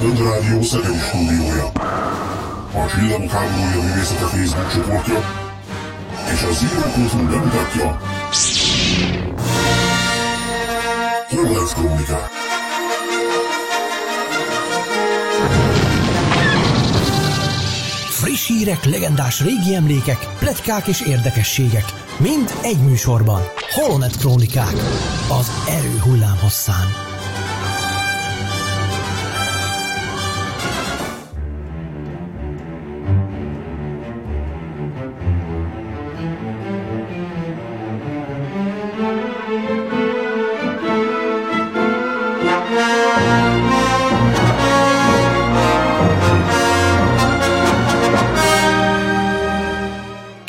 [0.00, 1.66] Rádió Szegedi stúdiója.
[2.72, 5.18] A Csillagok háborúja művészete Facebook csoportja
[6.32, 8.00] és a Zero Kultúr bemutatja
[11.28, 12.28] Horváth Krónikák.
[18.10, 21.84] Friss hírek, legendás régi emlékek, pletykák és érdekességek.
[22.18, 23.42] Mind egy műsorban.
[23.70, 24.74] Holonet Krónikák.
[25.40, 27.09] Az erő hullám hosszán.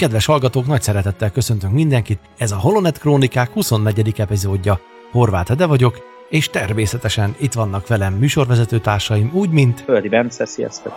[0.02, 2.20] Kedves hallgatók, nagy szeretettel köszöntünk mindenkit.
[2.38, 4.14] Ez a Holonet Krónikák 24.
[4.18, 4.80] epizódja.
[5.12, 5.98] Horváth Ede vagyok,
[6.30, 9.82] és természetesen itt vannak velem műsorvezető társaim, úgy, mint...
[9.82, 10.94] Földi Bence, sziasztok!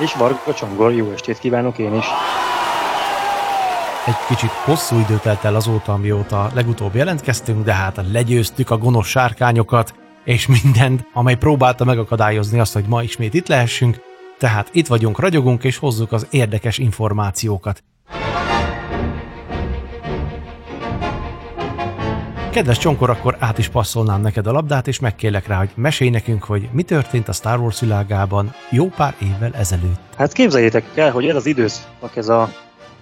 [0.00, 2.04] És Varga Csongor, jó estét kívánok én is!
[4.06, 9.06] Egy kicsit hosszú idő telt el azóta, amióta legutóbb jelentkeztünk, de hát legyőztük a gonosz
[9.06, 9.94] sárkányokat,
[10.24, 14.10] és mindent, amely próbálta megakadályozni azt, hogy ma ismét itt lehessünk,
[14.42, 17.84] tehát itt vagyunk, ragyogunk és hozzuk az érdekes információkat.
[22.50, 26.44] Kedves Csonkor, akkor át is passzolnám neked a labdát, és megkérlek rá, hogy mesélj nekünk,
[26.44, 30.00] hogy mi történt a Star Wars világában jó pár évvel ezelőtt.
[30.16, 32.48] Hát képzeljétek el, hogy ez az időszak, ez a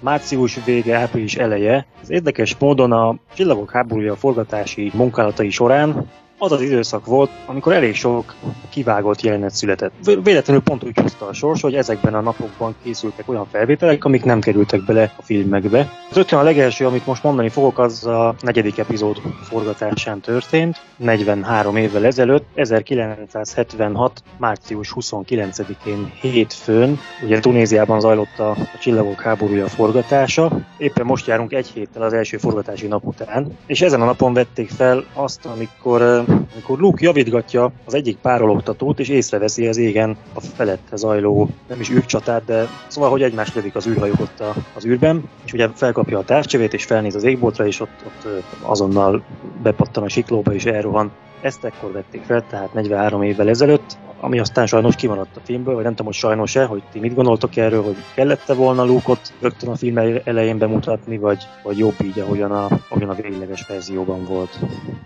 [0.00, 6.10] március vége, április eleje, az érdekes módon a Csillagok háborúja forgatási munkálatai során
[6.42, 8.34] az az időszak volt, amikor elég sok
[8.68, 9.92] kivágott jelenet született.
[10.22, 14.40] Véletlenül pont úgy hozta a sors, hogy ezekben a napokban készültek olyan felvételek, amik nem
[14.40, 15.90] kerültek bele a filmekbe.
[16.10, 21.76] Az ötön a legelső, amit most mondani fogok, az a negyedik epizód forgatásán történt, 43
[21.76, 24.22] évvel ezelőtt, 1976.
[24.36, 31.68] március 29-én hétfőn, ugye Tunéziában zajlott a, a Csillagok háborúja forgatása, éppen most járunk egy
[31.68, 36.78] héttel az első forgatási nap után, és ezen a napon vették fel azt, amikor amikor
[36.78, 42.44] Luke javítgatja az egyik párologtatót, és észreveszi az égen a felette zajló, nem is űrcsatát,
[42.44, 44.42] de szóval, hogy egymás lövik az űrhajók ott
[44.74, 49.22] az űrben, és ugye felkapja a távcsövét, és felnéz az égboltra, és ott, ott azonnal
[49.62, 51.10] bepattan a siklóba, és elrohan.
[51.40, 55.82] Ezt ekkor vették fel, tehát 43 évvel ezelőtt ami aztán sajnos kimaradt a filmből, vagy
[55.82, 59.76] nem tudom, hogy sajnos-e, hogy ti mit gondoltok erről, hogy kellette volna Luke-ot rögtön a
[59.76, 64.58] film elején bemutatni, vagy, vagy jobb így, ahogyan a, ahogyan a végleges verzióban volt.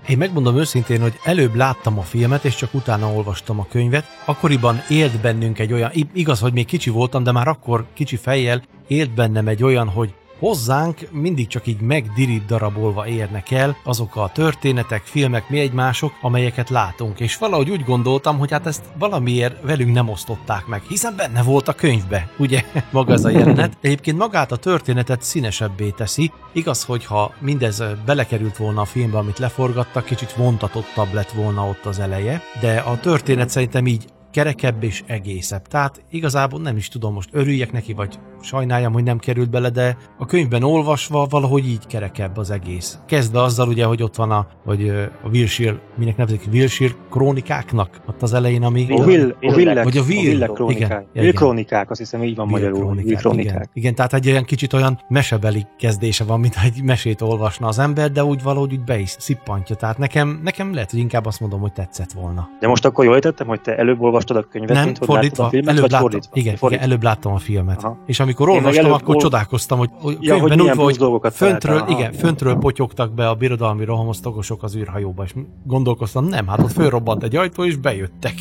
[0.09, 4.05] Én megmondom őszintén, hogy előbb láttam a filmet, és csak utána olvastam a könyvet.
[4.25, 8.63] Akkoriban élt bennünk egy olyan, igaz, hogy még kicsi voltam, de már akkor kicsi fejjel
[8.87, 14.31] élt bennem egy olyan, hogy hozzánk mindig csak így megdirit darabolva érnek el azok a
[14.35, 17.21] történetek, filmek, mi egymások, amelyeket látunk.
[17.21, 21.69] És valahogy úgy gondoltam, hogy hát ezt valamiért velünk nem osztották meg, hiszen benne volt
[21.69, 23.77] a könyvbe, ugye, maga ez a jelenet.
[23.81, 26.33] Egyébként magát a történetet színesebbé teszi.
[26.53, 31.99] Igaz, hogyha mindez belekerült volna a filmbe, amit leforgattak, kicsit vontatottabb lett volna ott az
[31.99, 35.67] eleje, de a történet szerintem így kerekebb és egészebb.
[35.67, 39.97] Tehát igazából nem is tudom, most örüljek neki, vagy sajnáljam, hogy nem került bele, de
[40.19, 42.99] a könyvben olvasva valahogy így kerekebb az egész.
[43.07, 44.89] Kezdve azzal ugye, hogy ott van a, hogy
[45.23, 48.87] a Wilshire, minek nevezik, Wilshire krónikáknak ott az elején, ami...
[48.91, 50.87] A Will, a Will, vagy a Will, Will krónikák.
[50.87, 51.35] Igen, Will igen.
[51.35, 52.81] krónikák, azt hiszem így van Will magyarul.
[52.81, 53.55] Krónikák, Will krónikák.
[53.55, 53.69] Igen.
[53.73, 58.11] igen, tehát egy olyan kicsit olyan mesebeli kezdése van, mint egy mesét olvasna az ember,
[58.11, 59.77] de úgy valahogy úgy be is szippantja.
[59.77, 62.49] Tehát nekem, nekem lehet, hogy inkább azt mondom, hogy tetszett volna.
[62.61, 64.01] De most akkor jól értettem, hogy te előbb
[64.31, 66.31] olvastad a könyvet, nem, mint hogy fordítva, a filmet, előbb vagy láttam, fordítva?
[66.33, 66.85] Igen, fordítva.
[66.85, 67.85] igen, előbb láttam a filmet.
[67.85, 67.99] Aha.
[68.07, 69.21] És amikor olvastam, akkor ol...
[69.21, 71.99] csodálkoztam, hogy, hogy ja, hogy úgy volt, hogy föntről, találtam.
[71.99, 77.23] igen, föntről potyogtak be a birodalmi rohamosztagosok az űrhajóba, és gondolkoztam, nem, hát ott fölrobbant
[77.23, 78.35] egy ajtó, és bejöttek.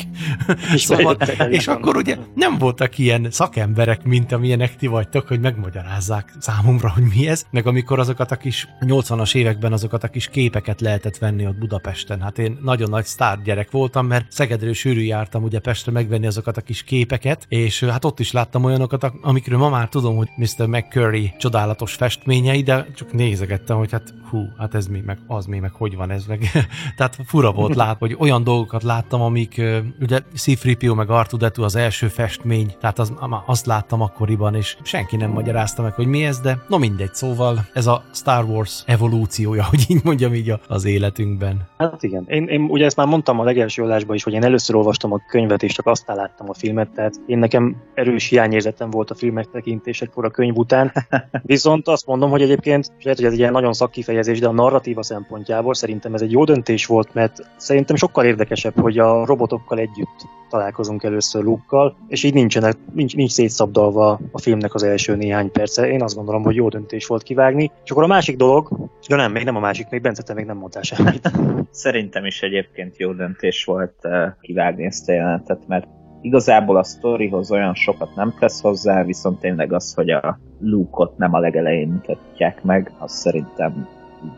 [0.74, 5.40] És, szóval, bejöttek, és akkor ugye nem voltak ilyen szakemberek, mint amilyenek ti vagytok, hogy
[5.40, 10.28] megmagyarázzák számomra, hogy mi ez, meg amikor azokat a kis 80-as években azokat a kis
[10.28, 12.20] képeket lehetett venni ott Budapesten.
[12.20, 16.56] Hát én nagyon nagy sztár gyerek voltam, mert Szegedről sűrű jártam ugye Pestre megvenni azokat
[16.56, 20.66] a kis képeket, és hát ott is láttam olyanokat, amikről ma már tudom, hogy Mr.
[20.66, 25.58] McCurry csodálatos festményei, de csak nézegettem, hogy hát hú, hát ez mi, meg az mi,
[25.58, 26.50] meg hogy van ez, meg
[26.96, 29.62] tehát fura volt lát, hogy olyan dolgokat láttam, amik
[30.00, 33.12] ugye C-3PO meg R2 az első festmény, tehát az,
[33.46, 37.66] azt láttam akkoriban, és senki nem magyarázta meg, hogy mi ez, de no mindegy, szóval
[37.72, 41.66] ez a Star Wars evolúciója, hogy így mondjam így az életünkben.
[41.78, 44.76] Hát igen, én, én ugye ezt már mondtam a legelső adásban is, hogy én először
[44.76, 49.10] olvastam a könyvet, és csak aztán láttam a filmet, tehát én nekem erős hiányérzetem volt
[49.10, 50.92] a filmek áttekintésekor a könyv után.
[51.42, 55.02] Viszont azt mondom, hogy egyébként, lehet, hogy ez egy ilyen nagyon szakkifejezés, de a narratíva
[55.02, 60.26] szempontjából szerintem ez egy jó döntés volt, mert szerintem sokkal érdekesebb, hogy a robotokkal együtt
[60.48, 65.88] találkozunk először luke és így nincsenek, nincs, nincs szétszabdalva a filmnek az első néhány perce.
[65.88, 67.70] Én azt gondolom, hogy jó döntés volt kivágni.
[67.84, 68.68] És akkor a másik dolog,
[69.08, 71.30] de nem, még nem a másik, még Bence, te még nem mondtál semmit.
[71.70, 75.86] Szerintem is egyébként jó döntés volt uh, kivágni ezt a jelenetet, mert
[76.20, 81.34] igazából a sztorihoz olyan sokat nem tesz hozzá, viszont tényleg az, hogy a Luke-ot nem
[81.34, 83.88] a legelején mutatják meg, az szerintem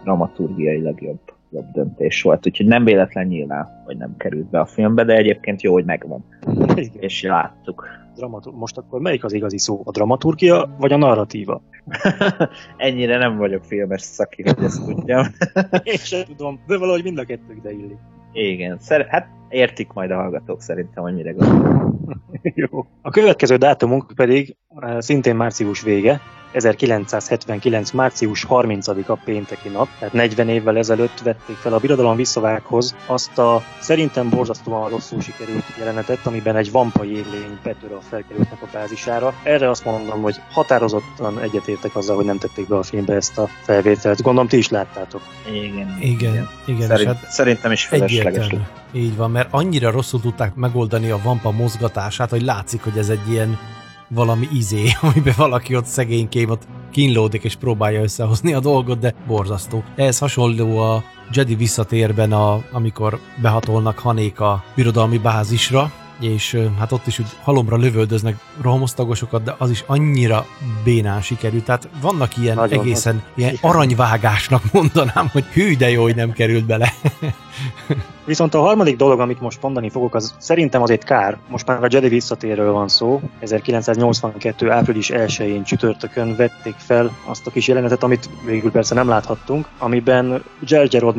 [0.03, 2.47] dramaturgiailag jobb, jobb döntés volt.
[2.47, 6.25] Úgyhogy nem véletlen nyilván, hogy nem került be a filmbe, de egyébként jó, hogy megvan.
[6.75, 6.91] Igen.
[6.99, 7.87] És láttuk.
[8.15, 9.83] Dramatur- Most akkor melyik az igazi szó?
[9.85, 11.63] A dramaturgia vagy a narratíva?
[12.77, 15.27] Ennyire nem vagyok filmes szaki, hogy ezt tudjam.
[15.83, 17.99] Én sem tudom, de valahogy mind a kettő ide illik.
[18.33, 22.01] Igen, Szer- hát értik majd a hallgatók szerintem, hogy mire gondolom.
[22.43, 22.87] Jó.
[23.03, 26.21] A következő dátumunk pedig uh, szintén március vége,
[26.57, 27.91] 1979.
[27.91, 33.63] március 30-a pénteki nap, tehát 40 évvel ezelőtt vették fel a Birodalom visszavághoz azt a
[33.81, 39.35] szerintem borzasztóan rosszul sikerült jelenetet, amiben egy vampai éllény betör a felkerültnek a bázisára.
[39.43, 43.49] Erre azt mondom, hogy határozottan egyetértek azzal, hogy nem tették be a filmbe ezt a
[43.63, 44.23] felvételt.
[44.23, 45.21] Gondolom ti is láttátok.
[45.53, 45.97] Igen.
[46.01, 46.89] Igen, igen.
[46.89, 48.47] Szerint, hát szerintem is felesleges.
[48.93, 53.31] Így van, mert annyira rosszul tudták megoldani a vampa mozgatását, hogy látszik, hogy ez egy
[53.31, 53.59] ilyen
[54.09, 56.63] valami izé, amiben valaki ott szegénykém ott
[56.93, 59.85] kínlódik és próbálja összehozni a dolgot, de borzasztó.
[59.97, 67.07] Ehhez hasonló a Jedi visszatérben, a, amikor behatolnak Hanék a birodalmi bázisra, és hát ott
[67.07, 70.47] is úgy halomra lövöldöznek rohamosztagosokat, de az is annyira
[70.85, 71.65] bénán sikerült.
[71.65, 76.65] Tehát vannak ilyen Nagyon egészen ilyen aranyvágásnak mondanám, hogy hű, de jó, hogy nem került
[76.65, 76.93] bele.
[78.27, 81.39] Viszont a harmadik dolog, amit most mondani fogok, az szerintem azért kár.
[81.49, 83.21] Most már a Jedi visszatérről van szó.
[83.41, 84.71] 1982.
[84.71, 90.43] április 1-én csütörtökön vették fel azt a kis jelenetet, amit végül persze nem láthattunk, amiben
[90.61, 91.15] Jar Jar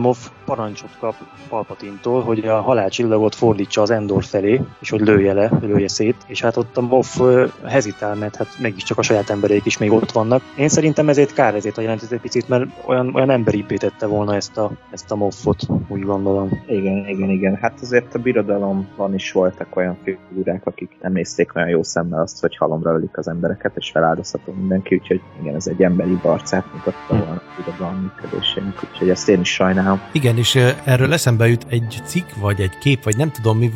[0.46, 1.16] parancsot kap
[1.50, 6.16] Palpatintól, hogy a halálcsillagot fordítsa az Endor felé, és hogy lője le, lője szét.
[6.28, 7.20] És hát ott a Moff
[7.66, 10.42] hezitál, mert hát mégiscsak a saját embereik is még ott vannak.
[10.56, 14.36] Én szerintem ezért kár ezért a jelenetet egy picit, mert olyan, olyan emberibbé tette volna
[14.36, 16.64] ezt a, ezt a Moffot, úgy gondolom.
[16.68, 21.70] Igen, igen, igen, Hát azért a birodalomban is voltak olyan figurák, akik nem nézték olyan
[21.70, 25.84] jó szemmel azt, hogy halomra ölik az embereket, és feláldozható mindenki, úgyhogy igen, ez egy
[25.84, 27.18] emberi barcát mutatta hm.
[27.18, 30.02] volna a birodalom működésének, úgyhogy ezt én is sajnálom.
[30.12, 33.72] Igen, és erről eszembe jut egy cikk, vagy egy kép, vagy nem tudom mi,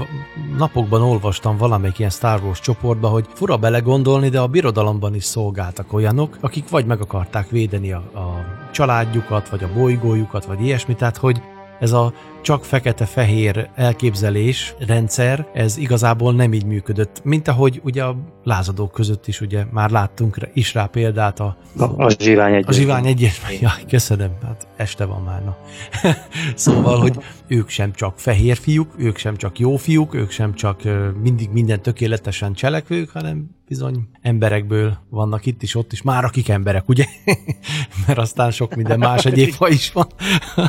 [0.58, 5.94] napokban olvastam valamelyik ilyen Star Wars csoportba, hogy fura belegondolni, de a birodalomban is szolgáltak
[5.94, 11.18] olyanok, akik vagy meg akarták védeni a, a családjukat, vagy a bolygójukat, vagy ilyesmi, tehát
[11.18, 11.42] hogy
[11.82, 17.22] ez a csak fekete-fehér elképzelés, rendszer, ez igazából nem így működött.
[17.24, 21.58] Mint ahogy ugye a lázadók között is ugye már láttunk is rá példát a...
[21.78, 22.70] A, a zsivány egyet.
[22.70, 23.32] A zsivány egyet.
[23.62, 25.58] Jaj, köszönöm, hát este van már, na.
[26.56, 27.18] szóval, hogy
[27.48, 30.82] ők sem csak fehér fiúk, ők sem csak jó fiúk, ők sem csak
[31.22, 36.90] mindig minden tökéletesen cselekvők, hanem bizony emberekből vannak itt is, ott is, már akik emberek,
[36.90, 37.06] ugye?
[38.08, 40.08] Mert aztán sok minden más egyéb is van.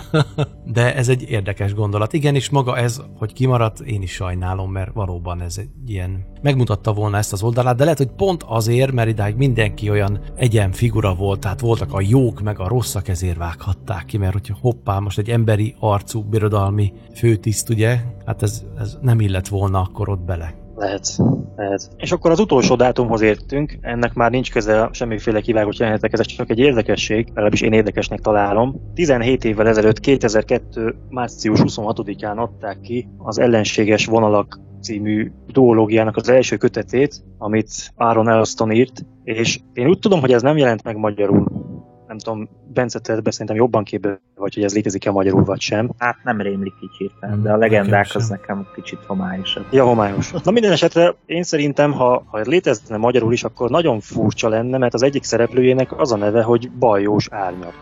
[0.75, 2.12] De ez egy érdekes gondolat.
[2.12, 6.26] Igen, és maga ez, hogy kimaradt, én is sajnálom, mert valóban ez egy ilyen...
[6.43, 10.72] Megmutatta volna ezt az oldalát, de lehet, hogy pont azért, mert idáig mindenki olyan egyen
[10.72, 14.98] figura volt, tehát voltak a jók, meg a rosszak, ezért vághatták ki, mert hogyha hoppá,
[14.98, 20.24] most egy emberi arcú birodalmi főtiszt, ugye, hát ez, ez nem illet volna akkor ott
[20.24, 20.61] bele.
[20.82, 21.17] Lehet,
[21.56, 21.89] lehet.
[21.96, 26.51] És akkor az utolsó dátumhoz értünk, ennek már nincs köze semmiféle kivágott jelenetek, ez csak
[26.51, 28.93] egy érdekesség, legalábbis én érdekesnek találom.
[28.94, 30.94] 17 évvel ezelőtt, 2002.
[31.08, 38.72] március 26-án adták ki az ellenséges vonalak című duológiának az első kötetét, amit Aaron Elston
[38.72, 41.70] írt, és én úgy tudom, hogy ez nem jelent meg magyarul
[42.12, 45.91] nem tudom, Bence, te szerintem jobban képbe vagy, hogy ez létezik-e magyarul, vagy sem.
[45.99, 49.56] Hát nem rémlik kicsit, de a legendák az nekem kicsit homályos.
[49.70, 50.31] Ja, homályos.
[50.44, 54.94] Na minden esetre én szerintem, ha, ha létezne magyarul is, akkor nagyon furcsa lenne, mert
[54.94, 57.75] az egyik szereplőjének az a neve, hogy Bajós Árnyak.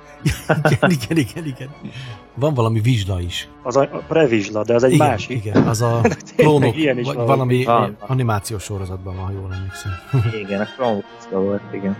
[0.49, 1.69] igen, igen, igen, igen.
[2.35, 3.49] Van valami vizsla is.
[3.63, 5.45] Az a previzsla, de az egy igen, másik.
[5.45, 6.01] Igen, az a
[6.37, 7.97] klónok, ilyen is valami van.
[7.99, 9.93] animációs sorozatban van, ha jól emlékszem.
[10.45, 11.97] Igen, a klónok volt, igen.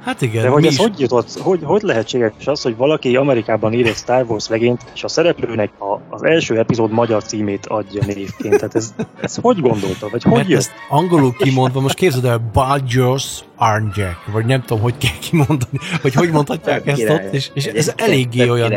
[0.00, 0.42] Hát igen.
[0.42, 0.78] De hogy ez is...
[0.78, 5.04] hogy jutott, hogy, hogy lehetséges az, hogy valaki Amerikában ír egy Star Wars regényt, és
[5.04, 8.56] a szereplőnek a, az első epizód magyar címét adja névként.
[8.56, 10.58] Tehát ez, ez hogy gondolta, vagy hogy Mert jött?
[10.58, 16.14] ezt angolul kimondva, most képzeld el, Badgers Arnjack, vagy nem tudom, hogy kell kimondani, vagy
[16.14, 18.72] hogy mondhatják ezt ott, és, és ez eléggé olyan,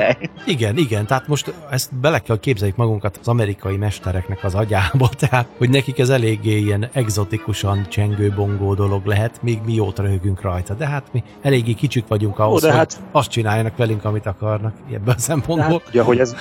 [0.45, 5.47] igen, igen, tehát most ezt bele kell képzeljük magunkat az amerikai mestereknek az agyába, tehát,
[5.57, 10.87] hogy nekik ez eléggé ilyen egzotikusan csengő-bongó dolog lehet, még mi jót röhögünk rajta, de
[10.87, 14.73] hát mi eléggé kicsik vagyunk ahhoz, de hogy hát- azt csináljanak velünk, amit akarnak,
[15.05, 15.79] ebből a szempontból.
[15.79, 16.35] hát, ugye, hogy ez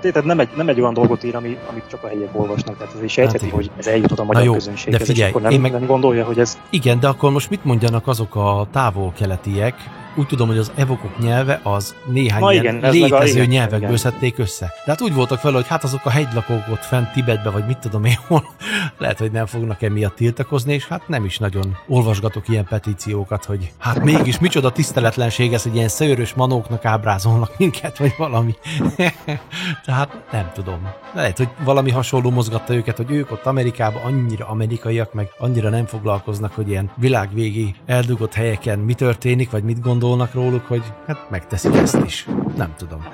[0.00, 2.76] de tehát nem egy, nem egy olyan dolgot ír, ami, amit csak a helyiek olvasnak,
[2.76, 3.56] tehát ez is sejtheti, igen.
[3.56, 5.86] hogy ez eljutott a magyar jó, közönséghez, de figyelj, és akkor nem, én meg- nem
[5.86, 9.74] gondolja, hogy ez Igen, de akkor most mit mondjanak azok a távol-keletiek?
[10.14, 13.96] Úgy tudom, hogy az evokok nyelve az néhány Na igen, ez létező igen, nyelvekből igen.
[13.96, 14.72] szedték össze.
[14.84, 17.78] De hát úgy voltak vele, hogy hát azok a hegylakók ott fent Tibetbe, vagy mit
[17.78, 18.44] tudom én hol,
[18.98, 23.72] lehet, hogy nem fognak emiatt tiltakozni, és hát nem is nagyon olvasgatok ilyen petíciókat, hogy
[23.78, 28.54] hát mégis micsoda tiszteletlenség ez, hogy ilyen szőrös manóknak ábrázolnak minket, vagy valami.
[29.84, 30.88] Tehát nem tudom.
[31.14, 35.86] Lehet, hogy valami hasonló mozgatta őket, hogy ők ott Amerikában annyira amerikaiak, meg annyira nem
[35.86, 41.76] foglalkoznak, hogy ilyen világvégi eldugott helyeken mi történik, vagy mit gondolnak róluk, hogy hát megteszik
[41.76, 42.26] ezt is.
[42.56, 43.06] Nem tudom.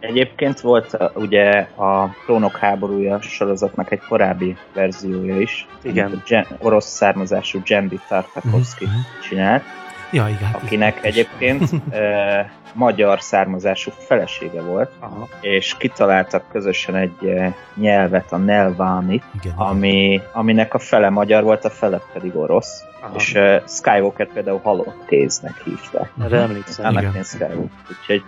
[0.00, 5.66] Egyébként volt a- ugye a Klónok háborúja sorozatnak egy korábbi verziója is.
[5.82, 6.22] Igen.
[6.26, 9.02] Gen- orosz származású Jendi Tartakovsky Mhm, mhm.
[9.28, 9.62] csinált,
[10.10, 10.42] Ja, igen.
[10.42, 15.28] hát akinek ez- egyébként e, magyar származású felesége volt, aha.
[15.40, 21.64] és kitaláltak közösen egy e, nyelvet, a Nelvánit, Igen, ami, aminek a fele magyar volt,
[21.64, 22.84] a fele pedig orosz.
[23.04, 23.14] Aha.
[23.16, 26.10] És uh, Skywalker például halott kéznek hívták.
[26.20, 26.86] Erre emlékszem.
[26.86, 27.70] Anakin Skywalker.
[27.90, 28.22] Úgyhogy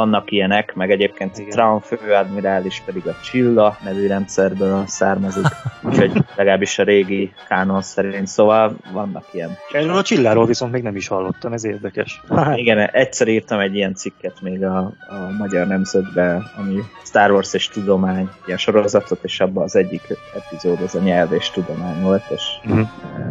[0.00, 1.50] vannak ilyenek, meg egyébként Igen.
[1.50, 5.46] Traum főadmirális pedig a Csilla nevű rendszerből származik,
[5.82, 9.50] úgyhogy legalábbis a régi kánon szerint, szóval vannak ilyen.
[9.72, 12.20] Erről a csilláról viszont még nem is hallottam, ez érdekes.
[12.54, 14.78] Igen, egyszer írtam egy ilyen cikket még a,
[15.08, 20.02] a Magyar Nemzetbe, ami Star Wars és tudomány, ilyen sorozatot, és abban az egyik
[20.36, 22.86] epizód az a nyelv és tudomány volt, és eh,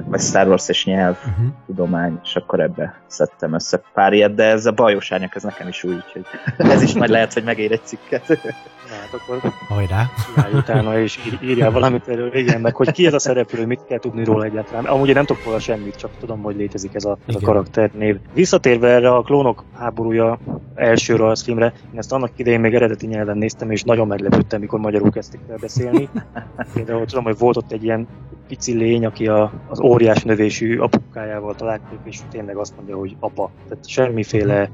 [0.05, 1.53] vagy Star Wars és nyelv, Uh-huh.
[1.65, 5.67] tudomány, és akkor ebbe szedtem össze pár ilyet, de ez a bajos árnyak, ez nekem
[5.67, 6.25] is új, úgyhogy
[6.75, 8.27] ez is majd lehet, hogy megér egy cikket.
[8.27, 10.09] Na, hát akkor Hajrá!
[10.53, 13.99] utána, és ír- írjál valamit erről, igen, meg hogy ki ez a szereplő, mit kell
[13.99, 14.85] tudni róla egyáltalán.
[14.85, 18.17] Amúgy én nem tudok róla semmit, csak tudom, hogy létezik ez a, ez a karakternév.
[18.33, 20.39] Visszatérve erre a klónok háborúja
[20.75, 25.11] első rajzfilmre, én ezt annak idején még eredeti nyelven néztem, és nagyon meglepődtem, mikor magyarul
[25.11, 26.09] kezdték el beszélni.
[26.73, 28.07] Például tudom, hogy volt ott egy ilyen
[28.47, 33.51] pici lény, aki a, az óriás növésű apukájával találkozik, és tényleg azt mondja, hogy apa.
[33.67, 34.69] Tehát semmiféle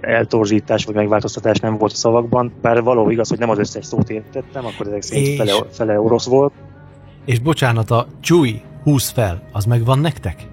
[0.00, 4.10] Eltorzítás vagy megváltoztatás nem volt a szavakban, bár való igaz, hogy nem az összes szót
[4.10, 6.52] értettem, akkor ezek szerint És- fele, fele orosz volt.
[7.24, 10.46] És bocsánat, a Chewie, húz fel, az megvan nektek?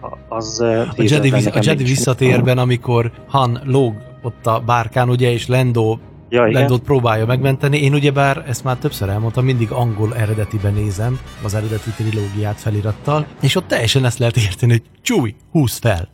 [0.00, 5.32] A- Az A Jedi, visz, a Jedi visszatérben, amikor Han lóg ott a bárkán, ugye,
[5.32, 6.52] és Lendo Ja, igen.
[6.60, 7.78] Lendót próbálja megmenteni.
[7.82, 13.56] Én ugyebár, ezt már többször elmondtam, mindig angol eredetiben nézem az eredeti trilógiát felirattal, és
[13.56, 16.08] ott teljesen ezt lehet érteni, hogy Chewie, húz fel.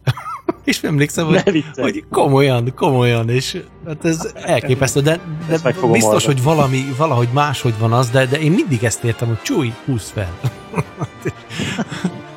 [0.65, 5.93] és emlékszem, hogy, hogy komolyan, komolyan, és hát ez elképesztő, de, de Ezt meg fogom
[5.93, 6.35] biztos, hallgatni.
[6.35, 10.11] hogy valami, valahogy máshogy van az, de, de én mindig ezt értem, hogy Chewie, húz
[10.11, 10.39] fel.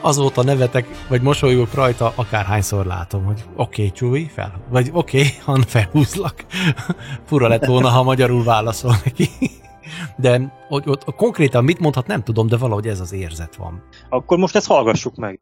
[0.04, 4.54] Azóta nevetek, vagy mosolygok rajta, akárhányszor látom, hogy oké, okay, Chewie, fel.
[4.70, 6.46] Vagy oké, okay, Han, felhúzlak.
[7.28, 9.30] Fura lett volna, ha magyarul válaszol neki.
[10.18, 13.84] De hogy ott konkrétan mit mondhat, nem tudom, de valahogy ez az érzet van.
[14.10, 15.40] Akkor most ezt hallgassuk meg.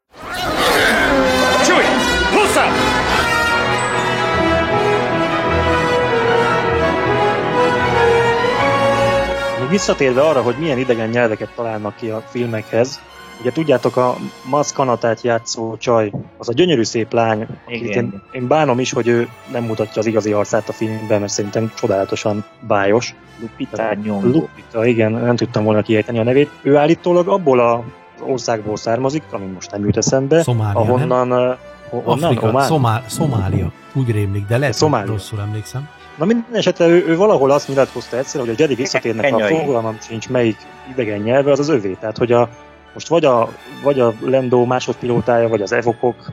[9.60, 13.00] Még visszatérve arra, hogy milyen idegen nyelveket találnak ki a filmekhez,
[13.40, 14.16] ugye tudjátok, a
[14.50, 18.04] Maz Kanatát játszó csaj, az a gyönyörű szép lány, akit Igen.
[18.04, 21.72] én, én bánom is, hogy ő nem mutatja az igazi arcát a filmben, mert szerintem
[21.76, 23.16] csodálatosan bájos.
[23.42, 24.32] Lupita Nyong'o.
[24.32, 26.50] Lupita, igen, nem tudtam volna kiejteni a nevét.
[26.62, 27.84] Ő állítólag abból a
[28.22, 30.92] az országból származik, ami most nem jut eszembe, Szomália, nem?
[30.92, 31.58] ahonnan, uh,
[31.92, 32.66] Afrika, Omán?
[32.66, 35.12] Szomál, Szomália, úgy rémlik, de lehet, hogy Szomália.
[35.12, 35.90] rosszul emlékszem.
[36.18, 39.98] Na minden esetre ő, ő valahol azt nyilatkozta egyszer, hogy a Jedi visszatérnek, a fogalmam
[40.02, 40.58] sincs melyik
[40.92, 41.98] idegen nyelve, az az övé.
[42.00, 42.50] Tehát, hogy a,
[42.94, 43.50] most vagy a,
[43.84, 46.32] vagy a Lendo másodpilótája, vagy az evokok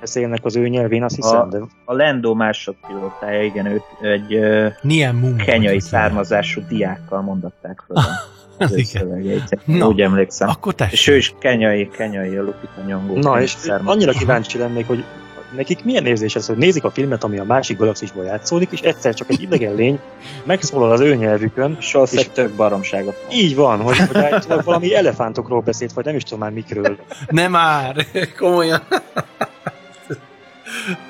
[0.00, 4.38] beszélnek az ő nyelvén, azt hiszem, A- de A Lendo másodpilótája, igen, őt egy
[4.82, 8.04] Nien kenyai származású diákkal mondatták fel
[8.58, 9.42] az Igen.
[9.64, 9.86] Na.
[9.88, 10.48] Úgy emlékszem.
[10.48, 10.92] Akkor tessék.
[10.92, 13.22] És ő is kenyai, kenyai a Lupita Nyong'o.
[13.22, 13.88] na, és származású.
[13.90, 15.04] annyira kíváncsi lennék, hogy
[15.56, 19.14] nekik milyen érzés ez, hogy nézik a filmet, ami a másik galaxisból játszódik, és egyszer
[19.14, 19.98] csak egy idegen lény
[20.44, 23.26] megszólal az ő nyelvükön, Solsz és- tök baromságot.
[23.32, 26.96] így van, hogy, hogy állítólag valami elefántokról beszélt, vagy nem is tudom már mikről.
[27.28, 28.06] Nem már,
[28.38, 28.80] komolyan.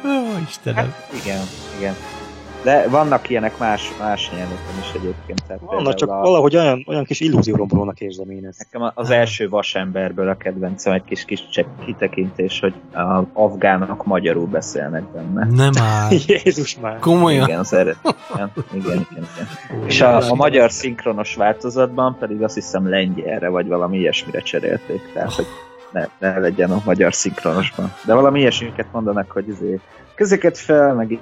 [0.05, 0.85] Ó, Istenem.
[0.85, 1.41] Hát igen,
[1.79, 1.95] igen.
[2.67, 5.43] De vannak ilyenek más, más nyelveken is egyébként.
[5.47, 6.21] Tehát Vannak, csak a...
[6.21, 8.59] valahogy olyan, olyan kis illúziórombolónak érzem én ezt.
[8.59, 11.45] Nekem az első vasemberből a kedvencem egy kis, kis
[11.85, 15.47] kitekintés, hogy a afgánok magyarul beszélnek benne.
[15.51, 16.11] Nem áll.
[16.45, 16.99] Jézus már.
[16.99, 17.47] Komolyan.
[17.47, 18.53] Igen, az eredetiben.
[18.73, 19.87] Igen, igen, igen.
[19.87, 25.13] És a, a magyar szinkronos változatban pedig azt hiszem lengyelre, vagy valami ilyesmire cserélték.
[25.13, 25.47] Tehát, hogy
[25.93, 27.93] ne, ne legyen a magyar szinkronosban.
[28.05, 29.81] De valami ilyesmiket mondanak, hogy izé,
[30.15, 31.19] közöket fel, meg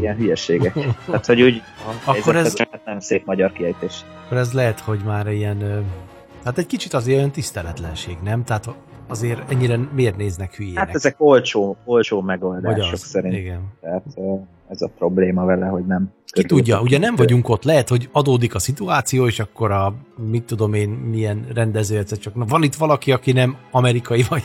[0.00, 0.72] ilyen hülyeségek.
[1.06, 1.62] Tehát, hogy úgy
[2.04, 4.04] Akkor ez, nem szép magyar kiejtés.
[4.24, 5.84] akkor ez lehet, hogy már ilyen...
[6.44, 8.44] Hát egy kicsit azért olyan tiszteletlenség, nem?
[8.44, 8.68] Tehát
[9.12, 10.78] azért ennyire miért néznek hülyének?
[10.86, 13.34] Hát ezek olcsó, olcsó megoldások szerint.
[13.34, 13.60] Igen.
[13.80, 14.02] Tehát
[14.72, 16.12] ez a probléma vele, hogy nem.
[16.24, 19.94] Ki tudja, ugye nem vagyunk ott, lehet, hogy adódik a szituáció, és akkor a,
[20.30, 24.42] mit tudom én, milyen rendező, egyszer csak na, van itt valaki, aki nem amerikai, vagy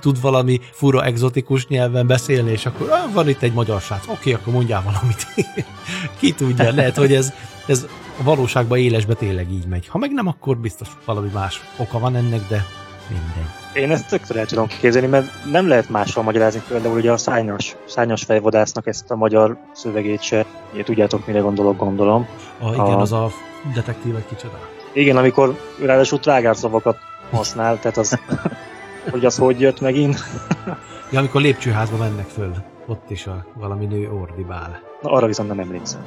[0.00, 4.32] tud valami fura, egzotikus nyelven beszélni, és akkor ah, van itt egy magyar srác, oké,
[4.32, 5.26] akkor mondjál valamit.
[6.20, 7.32] Ki tudja, lehet, hogy ez,
[7.66, 7.86] ez
[8.18, 9.88] a valóságban élesbe tényleg így megy.
[9.88, 12.64] Ha meg nem, akkor biztos valami más oka van ennek, de
[13.08, 13.65] mindegy.
[13.76, 17.76] Én ezt tökre el tudom képzelni, mert nem lehet mással magyarázni például ugye a szányos,
[17.86, 20.44] szányos fejvadásznak ezt a magyar szövegét se.
[20.72, 22.28] Ugye tudjátok, mire gondolok, gondolom.
[22.60, 23.30] A, igen, A- az a
[23.74, 24.58] detektív egy kicsoda.
[24.92, 26.96] Igen, amikor ráadásul trágár szavakat
[27.30, 28.18] használ, tehát az,
[29.10, 30.18] hogy az hogy jött megint,
[31.10, 32.52] Ja, amikor lépcsőházba mennek föl,
[32.86, 34.80] ott is a valami nő ordibál.
[35.02, 36.00] na, arra viszont nem emlékszem.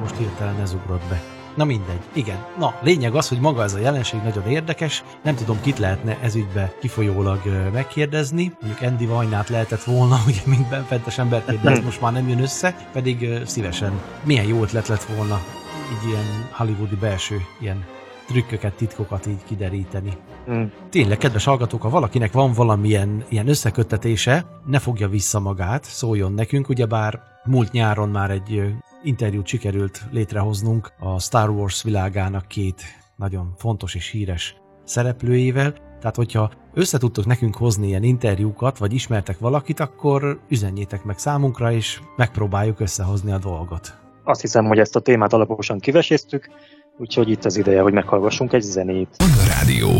[0.00, 1.20] Most hirtelen ez ugrott be.
[1.58, 2.44] Na mindegy, igen.
[2.58, 5.04] Na, lényeg az, hogy maga ez a jelenség nagyon érdekes.
[5.22, 7.40] Nem tudom, kit lehetne ezügybe kifolyólag
[7.72, 8.52] megkérdezni.
[8.60, 12.42] Mondjuk Andy Vajnát lehetett volna, ugye, mint benfentes emberként, de ez most már nem jön
[12.42, 12.88] össze.
[12.92, 14.00] Pedig szívesen.
[14.24, 15.40] Milyen jó ötlet lett volna
[15.92, 17.84] így ilyen hollywoodi belső ilyen
[18.26, 20.16] trükköket, titkokat így kideríteni.
[20.90, 26.68] Tényleg, kedves hallgatók, ha valakinek van valamilyen ilyen összeköttetése, ne fogja vissza magát, szóljon nekünk,
[26.68, 32.82] ugyebár múlt nyáron már egy interjút sikerült létrehoznunk a Star Wars világának két
[33.16, 39.80] nagyon fontos és híres szereplőjével, tehát hogyha összetudtok nekünk hozni ilyen interjúkat, vagy ismertek valakit,
[39.80, 43.98] akkor üzenjétek meg számunkra, és megpróbáljuk összehozni a dolgot.
[44.24, 46.48] Azt hiszem, hogy ezt a témát alaposan kiveséztük,
[46.98, 49.16] úgyhogy itt az ideje, hogy meghallgassunk egy zenét.
[49.48, 49.90] Rádió.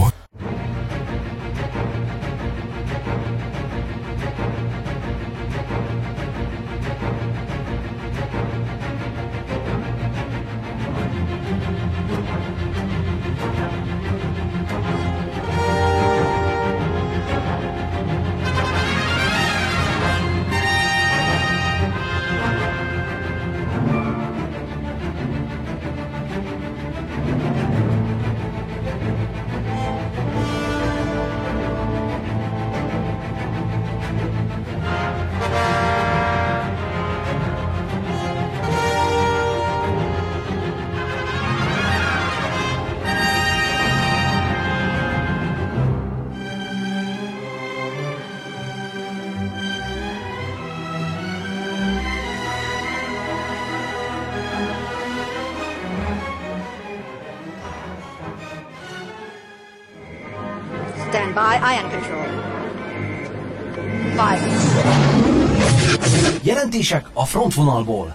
[66.69, 68.15] Jelentések a frontvonalból.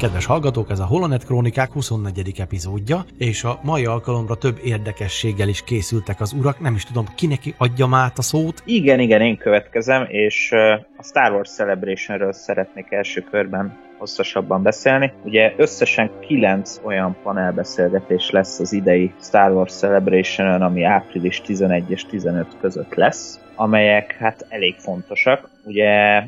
[0.00, 2.40] Kedves hallgatók, ez a Holonet Krónikák 24.
[2.40, 7.40] epizódja, és a mai alkalomra több érdekességgel is készültek az urak, nem is tudom, kinek
[7.58, 8.62] adjam át a szót.
[8.64, 10.52] Igen, igen, én következem, és
[10.96, 15.12] a Star Wars Celebrationről szeretnék első körben hosszasabban beszélni.
[15.24, 22.04] Ugye összesen kilenc olyan panelbeszélgetés lesz az idei Star Wars Celebration-ön, ami április 11 és
[22.04, 25.48] 15 között lesz, amelyek hát elég fontosak.
[25.64, 26.22] Ugye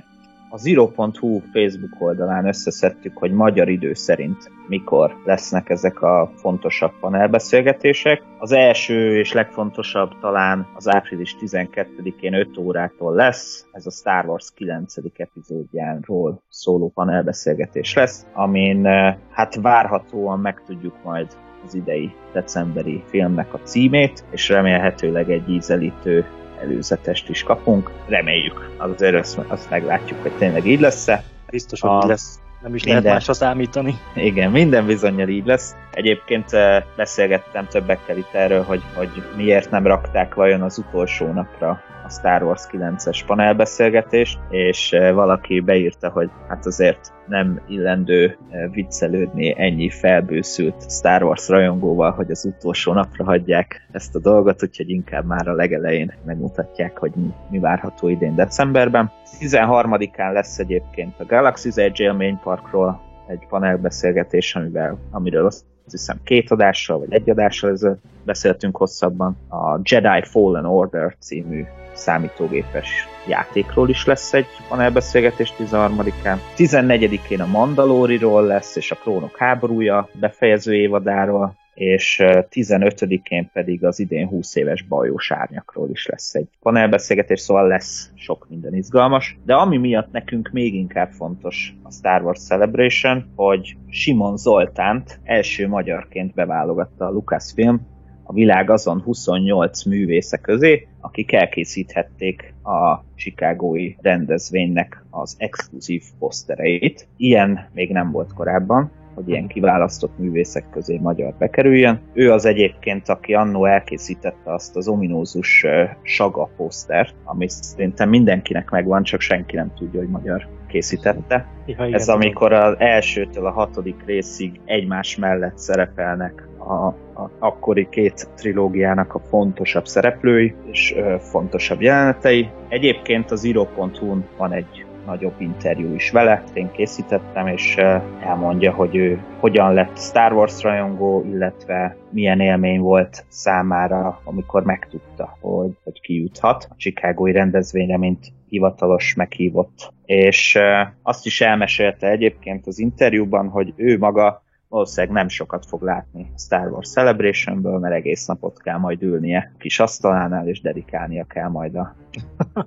[0.53, 8.23] a Zero.hu Facebook oldalán összeszedtük, hogy magyar idő szerint mikor lesznek ezek a fontosabb panelbeszélgetések.
[8.39, 14.49] Az első és legfontosabb talán az április 12-én 5 órától lesz, ez a Star Wars
[14.55, 14.95] 9.
[15.17, 21.27] epizódjáról szóló panelbeszélgetés lesz, amin eh, hát várhatóan megtudjuk majd
[21.67, 26.25] az idei decemberi filmnek a címét, és remélhetőleg egy ízelítő
[26.63, 27.91] előzetest is kapunk.
[28.07, 31.23] Reméljük, azért azt, azt meglátjuk, hogy tényleg így lesz-e.
[31.51, 32.41] Biztos, hogy A- így lesz.
[32.63, 33.13] Nem is lehet Minden.
[33.19, 33.95] másra számítani.
[34.15, 35.75] Igen, minden bizonyal így lesz.
[35.91, 41.83] Egyébként eh, beszélgettem többekkel itt erről, hogy, hogy miért nem rakták vajon az utolsó napra
[42.13, 49.55] Star Wars 9-es panelbeszélgetést, és eh, valaki beírta, hogy hát azért nem illendő eh, viccelődni
[49.61, 55.27] ennyi felbőszült Star Wars rajongóval, hogy az utolsó napra hagyják ezt a dolgot, úgyhogy inkább
[55.27, 59.11] már a legelején megmutatják, hogy mi, mi várható idén decemberben.
[59.41, 66.99] 13-án lesz egyébként a Galaxy's Edge élményparkról egy panelbeszélgetés, amivel, amiről azt hiszem két adással,
[66.99, 69.37] vagy egy adással ezelőtt beszéltünk hosszabban.
[69.49, 72.89] A Jedi Fallen Order című számítógépes
[73.29, 76.37] játékról is lesz egy panelbeszélgetés 13-án.
[76.57, 83.99] 14-én a Mandaloriról lesz, és a Klónok háborúja befejező évadáról, és eh, 15-én pedig az
[83.99, 89.39] idén 20 éves bajós árnyakról is lesz egy panelbeszélgetés, szóval lesz sok minden izgalmas.
[89.45, 95.69] De ami miatt nekünk még inkább fontos a Star Wars Celebration, hogy Simon Zoltánt első
[95.69, 97.91] magyarként beválogatta a Lucasfilm
[98.25, 107.09] a világ azon 28 művésze közé, akik elkészíthették a Chicagói rendezvénynek az exkluzív posztereit.
[107.17, 112.01] Ilyen még nem volt korábban, hogy ilyen kiválasztott művészek közé magyar bekerüljön.
[112.13, 115.67] Ő az egyébként, aki annó elkészítette azt az ominózus
[116.03, 121.47] Saga posztert, ami szerintem mindenkinek megvan, csak senki nem tudja, hogy magyar készítette.
[121.67, 126.87] Ja, igen, Ez amikor az elsőtől a hatodik részig egymás mellett szerepelnek a,
[127.23, 132.49] a akkori két trilógiának a fontosabb szereplői és ö, fontosabb jelenetei.
[132.69, 137.77] Egyébként az iro.hu-n van egy nagyobb interjú is vele, én készítettem, és
[138.21, 145.37] elmondja, hogy ő hogyan lett Star Wars rajongó, illetve milyen élmény volt számára, amikor megtudta,
[145.41, 149.93] hogy, hogy kijuthat a Chicagói rendezvényre, mint hivatalos meghívott.
[150.05, 150.59] És
[151.03, 154.42] azt is elmesélte egyébként az interjúban, hogy ő maga
[154.73, 159.59] valószínűleg nem sokat fog látni Star Wars Celebrationből, mert egész napot kell majd ülnie a
[159.59, 161.95] kis asztalánál, és dedikálnia kell majd a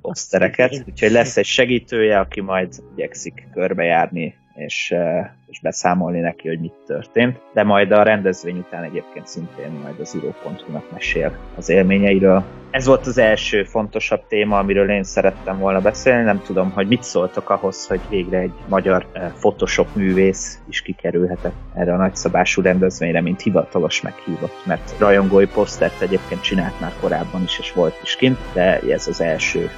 [0.01, 0.83] posztereket.
[0.87, 6.73] Úgyhogy lesz egy segítője, aki majd igyekszik körbejárni és, eh, és beszámolni neki, hogy mit
[6.85, 7.39] történt.
[7.53, 12.43] De majd a rendezvény után egyébként szintén majd az író.hu-nak mesél az élményeiről.
[12.71, 16.23] Ez volt az első fontosabb téma, amiről én szerettem volna beszélni.
[16.23, 21.55] Nem tudom, hogy mit szóltok ahhoz, hogy végre egy magyar eh, Photoshop művész is kikerülhetett
[21.73, 27.59] erre a nagyszabású rendezvényre, mint hivatalos meghívott, mert rajongói posztert egyébként csinált már korábban is,
[27.59, 29.69] és volt is kint, de ez az első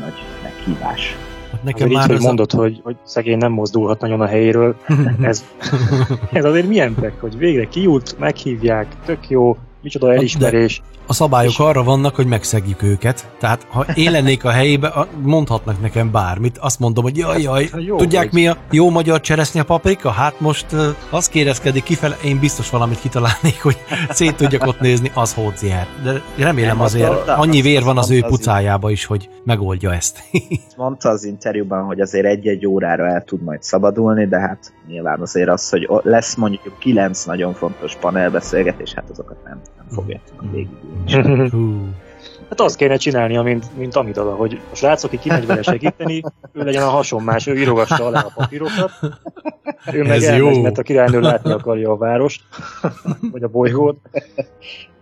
[0.00, 1.16] nagy meghívás.
[1.64, 4.76] Hát Nekem így, már hogy ez mondod, hogy, hogy szegény nem mozdulhat nagyon a helyéről,
[5.22, 5.44] ez,
[6.32, 10.82] ez azért milyen pek, hogy végre kijut, meghívják, tök jó, micsoda elismerés.
[11.06, 13.30] A szabályok arra vannak, hogy megszegjük őket.
[13.38, 16.58] Tehát, ha én lennék a helyébe, a- mondhatnak nekem bármit.
[16.58, 20.10] Azt mondom, hogy jaj, jaj, Hát jó, tudják hogy- mi a jó magyar cseresznye paprika?
[20.10, 23.76] Hát most uh, az kérezkedik kifele, én biztos valamit kitalálnék, hogy
[24.10, 25.86] szét tudjak ott nézni, az hóciár.
[26.04, 30.22] De remélem Nem, azért azt- annyi vér van az ő pucájába is, hogy megoldja ezt.
[30.76, 35.48] mondta az interjúban, hogy azért egy-egy órára el tud majd szabadulni, de hát nyilván azért
[35.48, 39.60] az, hogy lesz mondjuk kilenc nagyon fontos panelbeszélgetés, hát azokat nem,
[40.50, 41.48] végigülni.
[41.50, 41.88] Hú.
[42.48, 46.64] Hát azt kéne csinálni, mint, mint Amidala, hogy a srác, aki kimegy vele segíteni, ő
[46.64, 48.90] legyen a hasonmás, ő írogassa alá a papírokat,
[49.92, 50.62] ő meg Ez elmegy, jó.
[50.62, 52.42] mert a királynő látni akarja a várost,
[53.32, 53.96] vagy a bolygót.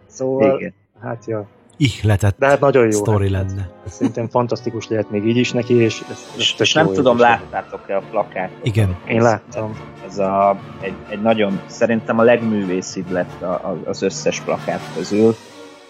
[0.07, 0.75] Szóval, Igen.
[1.01, 1.47] hát ja,
[1.83, 2.91] Ihletett de hát nagyon jó.
[2.91, 3.71] sztori hát, lenne.
[3.87, 7.97] Szerintem fantasztikus lehet még így is neki, és ez, ez És, nem jó tudom, láttátok-e
[7.97, 8.67] a plakátot?
[8.67, 8.97] Igen.
[9.07, 9.79] Én láttam.
[10.07, 15.35] Ez a, egy, egy nagyon, szerintem a legművészibb lett a, a, az összes plakát közül.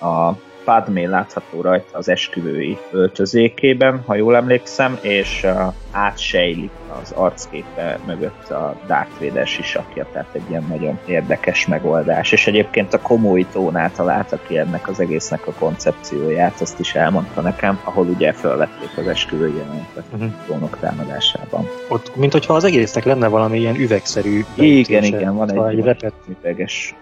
[0.00, 0.32] A
[0.64, 6.70] Padmé látható rajta az esküvői öltözékében, ha jól emlékszem, és uh, átsejlik
[7.02, 12.32] az arcképe mögött a Darth Vader sisakja, tehát egy ilyen nagyon érdekes megoldás.
[12.32, 17.40] És egyébként a Komói tónál találta ki ennek az egésznek a koncepcióját, azt is elmondta
[17.40, 21.68] nekem, ahol ugye felvették az esküvői jelenetet a trónok támadásában.
[21.88, 25.84] Ott, mint hogyha az egésznek lenne valami ilyen üvegszerű Igen, igen, van szóval egy, egy
[25.84, 26.12] repet.
[26.40, 26.94] üveges,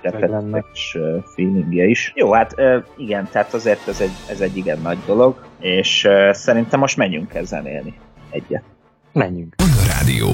[0.94, 2.12] ö, feelingje is.
[2.14, 2.54] Jó, hát
[2.96, 7.44] igen, tehát azért ez egy, ez egy igen nagy dolog, és szerintem most menjünk el
[7.44, 7.94] zenélni
[8.30, 8.62] egyet.
[9.12, 9.54] Menjünk.
[9.86, 10.28] Rádió.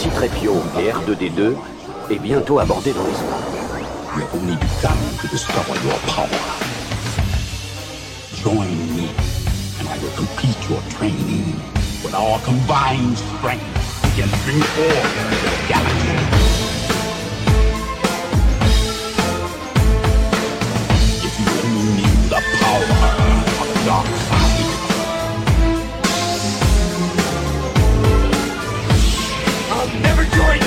[0.00, 1.56] C-3PO et R2D2
[2.10, 3.44] est bientôt abordé dans l'espace.
[8.42, 8.64] Join
[8.96, 9.10] me,
[9.78, 11.54] and I will complete your training
[12.02, 13.62] with our combined strength.
[14.02, 15.04] We can bring forth
[15.42, 16.39] the galaxy.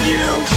[0.05, 0.52] You!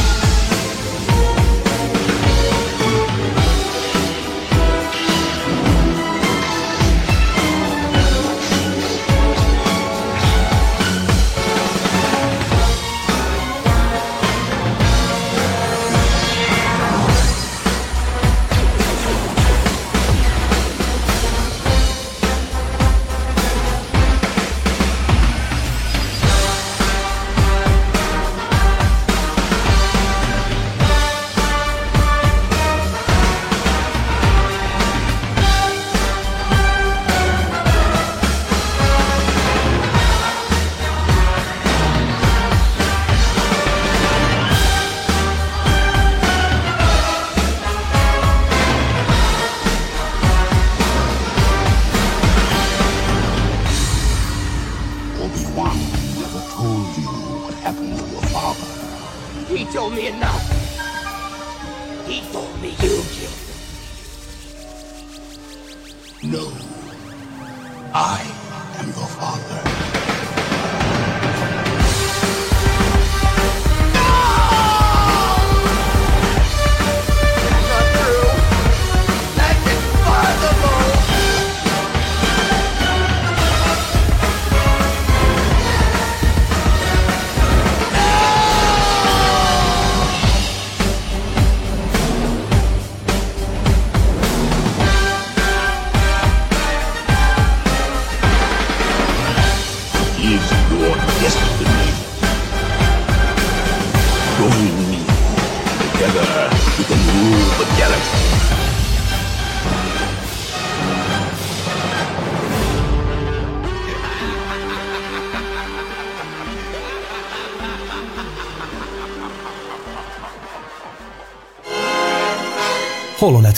[123.26, 123.55] Holonet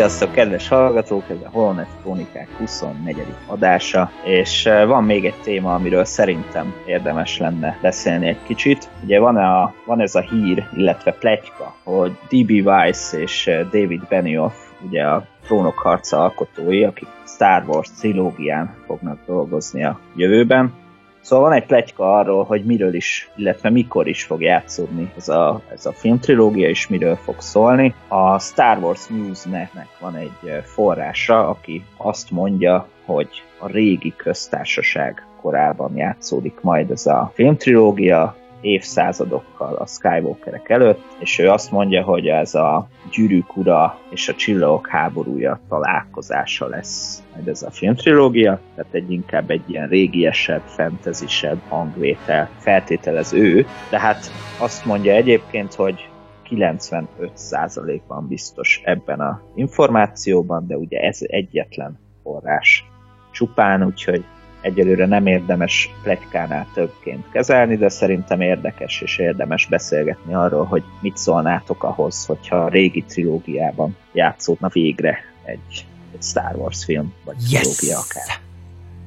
[0.00, 1.30] Sziasztok, kedves hallgatók!
[1.30, 3.16] Ez a Holonet Krónikák 24.
[3.46, 8.88] adása, és eh, van még egy téma, amiről szerintem érdemes lenne beszélni egy kicsit.
[9.04, 12.50] Ugye van, a, van ez a hír, illetve pletyka, hogy D.B.
[12.50, 14.54] Weiss és eh, David Benioff,
[14.86, 20.72] ugye a Trónok harca alkotói, akik Star Wars trilógián fognak dolgozni a jövőben,
[21.20, 25.62] Szóval van egy pletyka arról, hogy miről is, illetve mikor is fog játszódni ez a,
[25.72, 27.94] ez a filmtrilógia, és miről fog szólni.
[28.08, 33.28] A Star Wars News-nek van egy eh, forrása, aki azt mondja, hogy
[33.58, 41.48] a régi köztársaság korában játszódik majd ez a filmtrilógia, évszázadokkal a Skywalkerek előtt, és ő
[41.50, 47.62] azt mondja, hogy ez a gyűrűk ura és a csillagok háborúja találkozása lesz majd ez
[47.62, 54.84] a filmtrilógia, tehát egy inkább egy ilyen régiesebb, fantazisebb hangvétel feltételez ő, de hát azt
[54.84, 56.08] mondja egyébként, hogy
[56.50, 62.84] 95%-ban biztos ebben a információban, de ugye ez egyetlen forrás
[63.30, 64.24] csupán, úgyhogy
[64.60, 71.16] egyelőre nem érdemes plegykánál többként kezelni, de szerintem érdekes és érdemes beszélgetni arról, hogy mit
[71.16, 77.60] szólnátok ahhoz, hogyha a régi trilógiában játszódna végre egy, egy Star Wars film, vagy Yes!
[77.60, 78.49] trilógia akár.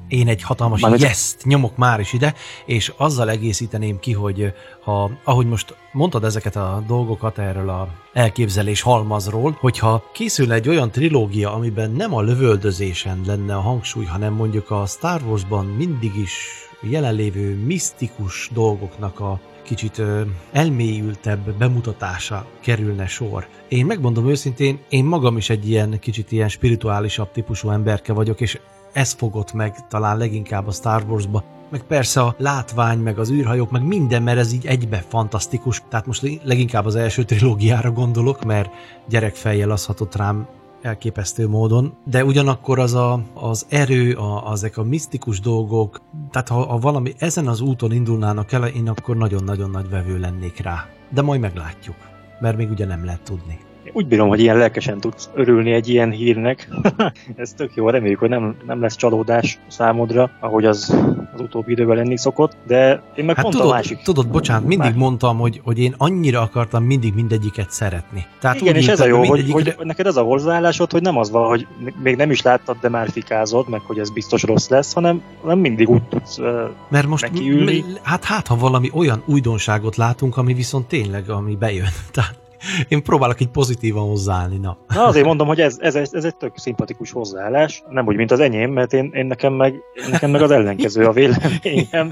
[0.08, 2.34] Én egy hatalmas Mármint- yes nyomok már is ide,
[2.66, 4.52] és azzal egészíteném ki, hogy
[4.84, 10.90] ha, ahogy most mondtad ezeket a dolgokat erről a elképzelés halmazról, hogyha készülne egy olyan
[10.90, 16.38] trilógia, amiben nem a lövöldözésen lenne a hangsúly, hanem mondjuk a Star Warsban mindig is
[16.80, 23.46] jelenlévő misztikus dolgoknak a kicsit ö, elmélyültebb bemutatása kerülne sor.
[23.68, 28.58] Én megmondom őszintén, én magam is egy ilyen kicsit ilyen spirituálisabb típusú emberke vagyok, és
[28.94, 31.44] ez fogott meg talán leginkább a Star Wars-ba.
[31.70, 35.82] Meg persze a látvány, meg az űrhajók, meg minden, mert ez így egybe fantasztikus.
[35.88, 38.70] Tehát most leginkább az első trilógiára gondolok, mert
[39.08, 40.46] gyerekfejjel az hatott rám
[40.82, 46.66] elképesztő módon, de ugyanakkor az a, az erő, a, azek a misztikus dolgok, tehát ha,
[46.66, 50.86] ha valami ezen az úton indulnának el, én akkor nagyon-nagyon nagy vevő lennék rá.
[51.10, 51.96] De majd meglátjuk,
[52.40, 53.58] mert még ugye nem lehet tudni.
[53.96, 56.68] Úgy bírom, hogy ilyen lelkesen tudsz örülni egy ilyen hírnek.
[57.36, 60.96] Ez tök jó, reméljük, hogy nem, nem lesz csalódás számodra, ahogy az
[61.34, 64.02] az utóbbi időben lenni szokott, de én meg Hát pont tudod, a másik.
[64.02, 68.26] tudod, bocsánat, mindig Más- mondtam, hogy, hogy én annyira akartam mindig mindegyiket szeretni.
[68.40, 71.02] Tehát Igen, úgy és ez a jó, hogy, mindegyikre- hogy neked ez a hozzáállásod, hogy
[71.02, 71.66] nem az van, hogy
[72.02, 75.58] még nem is láttad, de már fikázod, meg hogy ez biztos rossz lesz, hanem nem
[75.58, 76.46] mindig úgy tudsz uh,
[76.88, 77.78] Mert most, nekiülni.
[77.88, 81.88] m- hát hát, ha valami olyan újdonságot látunk, ami viszont tényleg, ami bejön.
[82.12, 82.42] Tehát
[82.88, 84.78] én próbálok így pozitívan hozzáállni, na.
[84.94, 88.40] Na azért mondom, hogy ez, ez, ez egy tök szimpatikus hozzáállás, nem úgy, mint az
[88.40, 89.74] enyém, mert én, én nekem, meg,
[90.10, 92.10] nekem meg az ellenkező a véleményem.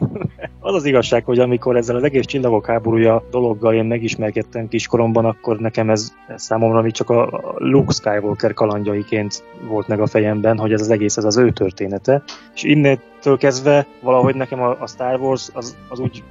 [0.60, 5.58] Az az igazság, hogy amikor ezzel az egész csillagok háborúja dologgal én megismerkedtem kiskoromban, akkor
[5.58, 10.72] nekem ez, ez számomra még csak a Luke Skywalker kalandjaiként volt meg a fejemben, hogy
[10.72, 12.22] ez az egész, ez az ő története.
[12.54, 16.22] És innentől kezdve valahogy nekem a, a Star Wars az, az úgy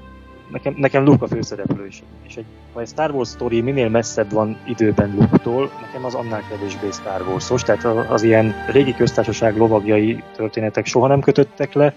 [0.52, 2.04] nekem, nekem Luke a főszereplő is.
[2.28, 6.44] És egy, ha egy Star Wars story minél messzebb van időben Luke-tól, nekem az annál
[6.50, 11.94] kevésbé Star Wars-os, tehát az, az ilyen régi köztársaság lovagjai történetek soha nem kötöttek le,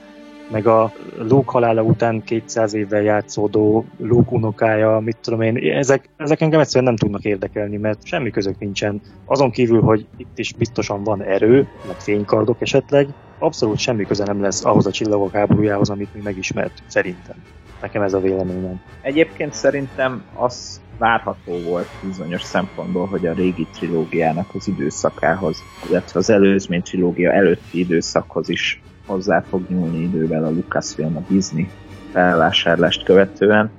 [0.50, 6.40] meg a Luke halála után 200 évvel játszódó Luke unokája, mit tudom én, ezek, ezek
[6.40, 9.00] engem egyszerűen nem tudnak érdekelni, mert semmi közök nincsen.
[9.24, 13.08] Azon kívül, hogy itt is biztosan van erő, meg fénykardok esetleg,
[13.38, 17.36] abszolút semmi köze nem lesz ahhoz a csillagok háborújához, amit mi megismert, szerintem.
[17.84, 18.80] Nekem ez a véleményem.
[19.00, 26.30] Egyébként szerintem az várható volt bizonyos szempontból, hogy a régi trilógiának az időszakához, illetve az
[26.30, 31.68] előzmény trilógia előtti időszakhoz is hozzá fog nyúlni idővel a Lucasfilm, a Disney
[32.12, 33.70] felvásárlást követően,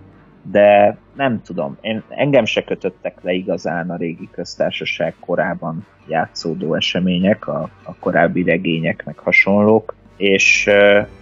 [0.52, 7.48] de nem tudom, én, engem se kötöttek le igazán a régi köztársaság korában játszódó események,
[7.48, 10.70] a, a korábbi regények, meg hasonlók, és,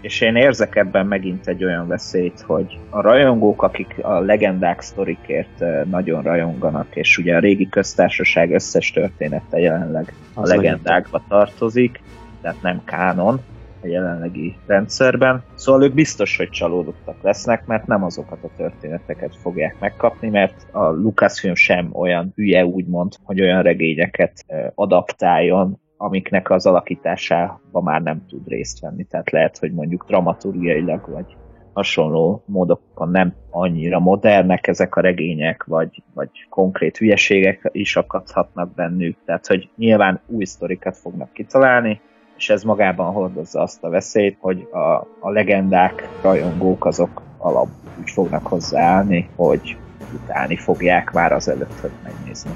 [0.01, 5.63] és én érzek ebben megint egy olyan veszélyt, hogy a rajongók, akik a legendák sztorikért
[5.89, 12.01] nagyon rajonganak, és ugye a régi köztársaság összes története jelenleg a legendákba tartozik,
[12.41, 13.41] tehát nem kánon
[13.82, 15.43] a jelenlegi rendszerben.
[15.56, 20.89] Szóval ők biztos, hogy csalódottak lesznek, mert nem azokat a történeteket fogják megkapni, mert a
[20.89, 28.48] Lucasfilm sem olyan hülye úgymond, hogy olyan regényeket adaptáljon, amiknek az alakításában már nem tud
[28.48, 29.04] részt venni.
[29.04, 31.36] Tehát lehet, hogy mondjuk dramaturgiailag vagy
[31.74, 39.18] hasonló módokon nem annyira modernek ezek a regények, vagy, vagy konkrét hülyeségek is akadhatnak bennük.
[39.26, 42.02] Tehát, hogy nyilván új sztorikat fognak kitalálni,
[42.38, 47.68] és ez magában hordozza azt a veszélyt, hogy a, a legendák, rajongók azok alap
[48.00, 49.78] úgy fognak hozzáállni, hogy
[50.13, 52.52] utálni fogják már az előtt, hogy megnézni.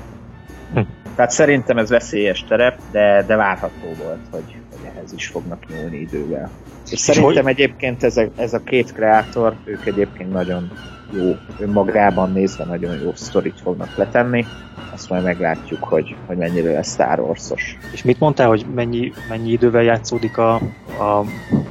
[0.73, 0.79] Hm.
[1.15, 5.97] Tehát szerintem ez veszélyes terep, de, de várható volt, hogy, hogy ehhez is fognak nyúlni
[5.97, 6.49] idővel.
[6.91, 10.71] És szerintem egyébként ez a, ez a két kreátor, ők egyébként nagyon
[11.13, 14.45] jó, önmagában nézve nagyon jó sztorit fognak letenni.
[14.93, 17.77] Azt majd meglátjuk, hogy, hogy mennyire lesz Star Wars-os.
[17.93, 20.53] És mit mondtál, hogy mennyi, mennyi idővel játszódik a,
[20.99, 21.23] a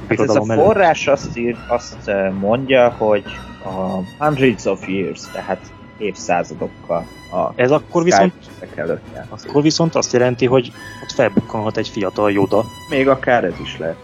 [0.07, 0.63] Hát ez a előtt?
[0.63, 3.23] forrás azt, ír, azt eh, mondja, hogy
[3.63, 5.59] a hundreds of years, tehát
[5.97, 8.33] évszázadokkal a Ez akkor viszont,
[8.75, 9.03] előtt
[9.47, 10.71] akkor viszont azt jelenti, hogy
[11.03, 13.97] ott felbukkanhat egy fiatal Yoda, Még akár ez is lehet.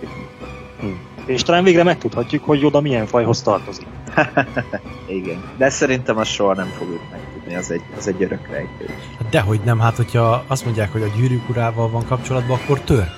[1.26, 3.88] és talán végre megtudhatjuk, hogy Yoda milyen fajhoz tartozik.
[5.08, 5.44] Igen.
[5.58, 8.86] De szerintem azt soha nem fogjuk megtudni, az egy, az egy örök rejtő.
[9.20, 13.10] Hát Dehogy nem, hát hogyha azt mondják, hogy a gyűrűk urával van kapcsolatban, akkor törp.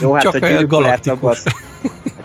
[0.00, 1.18] Jó, hát Csak a urát galaktikus.
[1.18, 1.68] abban-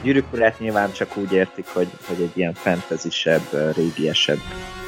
[0.06, 4.40] a gyűrűk urát nyilván csak úgy értik, hogy, hogy egy ilyen fantasy-sebb, régiesebb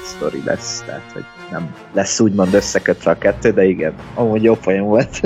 [0.06, 4.84] sztori lesz, tehát hogy nem lesz úgymond összekötve a kettő, de igen, amúgy jó poén
[4.84, 5.22] volt.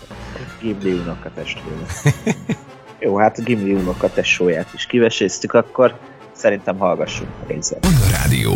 [0.60, 1.76] Gimli unoka testvére.
[3.04, 5.98] Jó, hát a Gimli unoka tesóját is kiveséztük, akkor
[6.32, 7.86] szerintem hallgassunk a részet.
[8.10, 8.52] Rádió.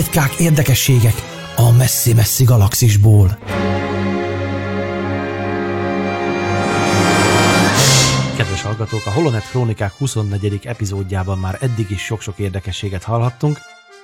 [0.00, 1.14] Plegykák, érdekességek
[1.56, 3.38] a messzi-messzi galaxisból.
[8.36, 10.60] Kedves hallgatók, a Holonet Krónikák 24.
[10.62, 13.58] epizódjában már eddig is sok-sok érdekességet hallhattunk.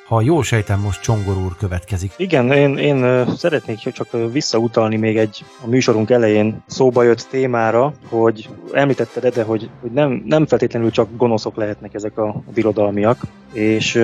[0.08, 2.12] Ha jól sejtem, most Csongor úr következik.
[2.16, 8.48] Igen, én, én szeretnék csak visszautalni még egy a műsorunk elején szóba jött témára, hogy
[8.72, 13.20] említetted Ede, hogy, hogy nem, nem feltétlenül csak gonoszok lehetnek ezek a birodalmiak,
[13.52, 13.94] és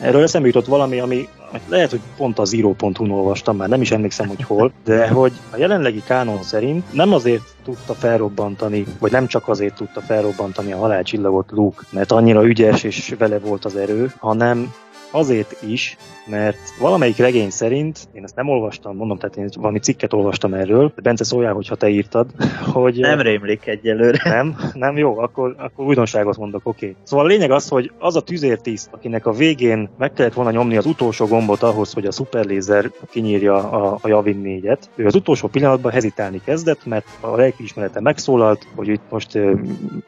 [0.00, 1.28] erről eszembe jutott valami, ami
[1.68, 5.56] lehet, hogy pont a Zero.hu-n olvastam, már nem is emlékszem, hogy hol, de hogy a
[5.56, 11.50] jelenlegi kánon szerint nem azért tudta felrobbantani, vagy nem csak azért tudta felrobbantani a halálcsillagot
[11.50, 14.72] Luke, mert annyira ügyes és vele volt az erő, hanem
[15.10, 15.96] azért is,
[16.26, 20.92] mert valamelyik regény szerint, én ezt nem olvastam, mondom, tehát én valami cikket olvastam erről,
[21.02, 22.30] Bence szóljál, hogyha te írtad,
[22.72, 22.98] hogy...
[22.98, 24.30] Nem rémlik egyelőre.
[24.34, 24.56] Nem?
[24.72, 24.96] Nem?
[24.96, 26.86] Jó, akkor, akkor újdonságot mondok, oké.
[26.86, 26.96] Okay.
[27.02, 30.76] Szóval a lényeg az, hogy az a tüzértiszt, akinek a végén meg kellett volna nyomni
[30.76, 35.48] az utolsó gombot ahhoz, hogy a szuperlézer kinyírja a, a Javin 4-et, ő az utolsó
[35.48, 39.38] pillanatban hezitálni kezdett, mert a lelkiismerete megszólalt, hogy itt most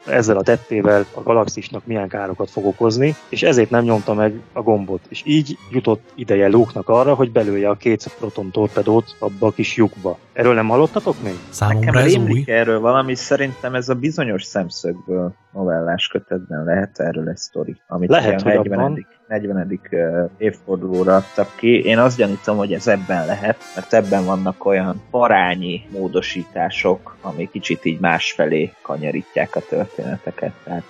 [0.05, 4.61] ezzel a tettével a galaxisnak milyen károkat fog okozni, és ezért nem nyomta meg a
[4.61, 4.90] gombot.
[5.09, 9.75] És így jutott ideje Luke-nak arra, hogy belője a két proton torpedót abba a kis
[9.75, 10.17] lyukba.
[10.33, 11.35] Erről nem hallottatok még?
[11.49, 12.43] Számomra Nekem ez új.
[12.47, 18.41] erről valami, szerintem ez a bizonyos szemszögből novellás kötetben lehet erről egy sztori, amit Lehet,
[18.41, 18.79] hogy 40.
[18.79, 19.07] abban.
[19.31, 19.79] 40.
[19.89, 21.83] ö, évfordulóra adtak ki.
[21.83, 27.85] Én azt gyanítom, hogy ez ebben lehet, mert ebben vannak olyan parányi módosítások, ami kicsit
[27.85, 30.51] így másfelé kanyarítják a történeteket.
[30.63, 30.83] Tehát,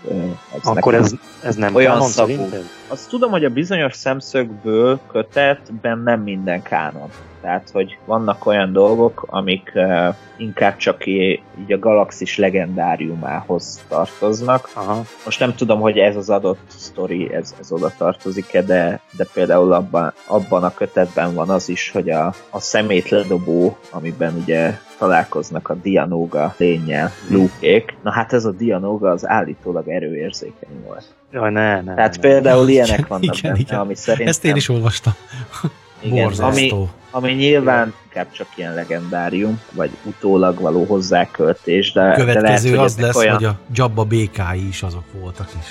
[0.55, 1.13] ez Akkor ez,
[1.43, 2.49] ez nem Olyan kánon szagú.
[2.87, 7.09] azt tudom, hogy a bizonyos szemszögből kötetben nem minden kánon.
[7.41, 14.69] Tehát, hogy vannak olyan dolgok, amik uh, inkább csak így a galaxis legendáriumához tartoznak.
[14.73, 15.01] Aha.
[15.25, 19.73] Most nem tudom, hogy ez az adott sztori, ez, ez oda tartozik-e, de, de például
[19.73, 25.73] abban, abban a kötetben van az is, hogy a, a szemétledobó, amiben ugye találkoznak a
[25.73, 27.97] Dianoga lényel, Luke-ék.
[28.03, 31.03] Na hát ez a Dianoga az állítólag erőérzékeny volt.
[31.31, 31.93] Jaj, ne, ne.
[31.93, 32.21] Tehát ne.
[32.21, 33.79] például ilyenek Igen, vannak igen, benne, igen.
[33.79, 34.27] ami szerintem...
[34.27, 35.13] Ezt én is olvastam.
[36.02, 36.89] Igen, ami, Borzasztó.
[37.12, 42.70] ami nyilván inkább csak ilyen legendárium, vagy utólag való hozzáköltés, de, A de lehet, következő
[42.70, 45.68] hogy az lesz, olyan, hogy a Jabba békái is azok voltak is.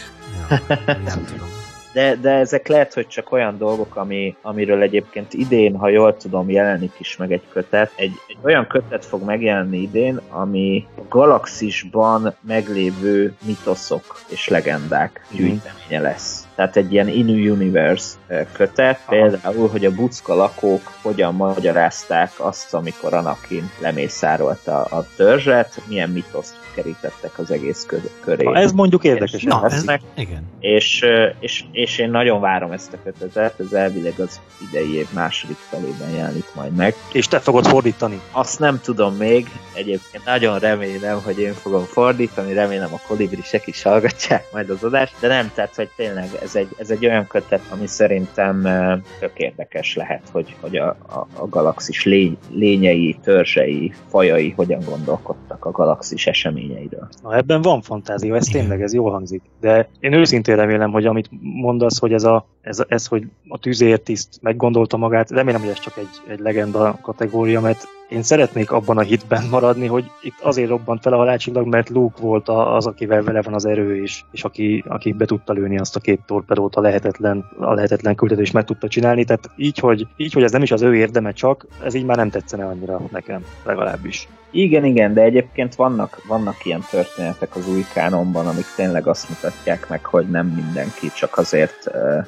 [0.48, 1.48] Ja, nem tudom.
[1.92, 6.50] de, de ezek lehet, hogy csak olyan dolgok, ami, amiről egyébként idén, ha jól tudom,
[6.50, 7.92] jelenik is meg egy kötet.
[7.96, 15.36] Egy, egy olyan kötet fog megjelenni idén, ami a galaxisban meglévő mitoszok és legendák Mhm.
[15.42, 16.48] gyűjteménye lesz.
[16.60, 18.16] Tehát egy ilyen Inu Universe
[18.52, 19.16] kötet, Aha.
[19.16, 26.60] például, hogy a bucka lakók hogyan magyarázták azt, amikor Anakin lemészárolta a törzset, milyen mitoszt
[26.74, 28.44] kerítettek az egész kö- köré.
[28.44, 29.42] Na, ez mondjuk érdekes.
[29.42, 29.84] Na, ez,
[30.14, 30.42] igen.
[30.60, 31.04] És,
[31.40, 36.10] és, és én nagyon várom ezt a kötetet, ez elvileg az idei év második felében
[36.16, 36.94] jelenik majd meg.
[37.12, 38.20] És te fogod fordítani.
[38.32, 43.82] Azt nem tudom még, egyébként nagyon remélem, hogy én fogom fordítani, remélem a kolibrisek is
[43.82, 47.62] hallgatják majd az adást, de nem, tehát hogy tényleg ez egy, ez egy olyan kötet,
[47.70, 53.92] ami szerintem ö, tök érdekes lehet, hogy, hogy a, a, a galaxis lény, lényei, törzsei,
[54.08, 57.08] fajai hogyan gondolkodtak a galaxis eseményeiről.
[57.22, 59.42] Na ebben van fantázia, ez tényleg, ez jól hangzik.
[59.60, 64.38] De én őszintén remélem, hogy amit mondasz, hogy ez, a, ez, ez hogy a tűzértiszt
[64.40, 69.00] meggondolta magát, remélem, hogy ez csak egy, egy legenda kategória, mert én szeretnék abban a
[69.00, 73.42] hitben maradni, hogy itt azért robbant fel a halálcsillag, mert Luke volt az, akivel vele
[73.42, 76.80] van az erő, és, és aki, aki be tudta lőni azt a két torpedót a
[76.80, 79.24] lehetetlen, a lehetetlen küldetést meg tudta csinálni.
[79.24, 82.16] Tehát így hogy, így, hogy ez nem is az ő érdeme csak, ez így már
[82.16, 84.28] nem tetszene annyira nekem, legalábbis.
[84.50, 89.88] Igen, igen, de egyébként vannak, vannak ilyen történetek az új kánonban, amik tényleg azt mutatják
[89.88, 92.26] meg, hogy nem mindenki csak azért uh,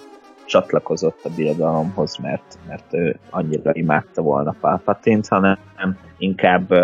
[0.52, 5.58] csatlakozott a birodalomhoz, mert, mert ő annyira imádta volna Palpatint, hanem
[6.18, 6.74] inkább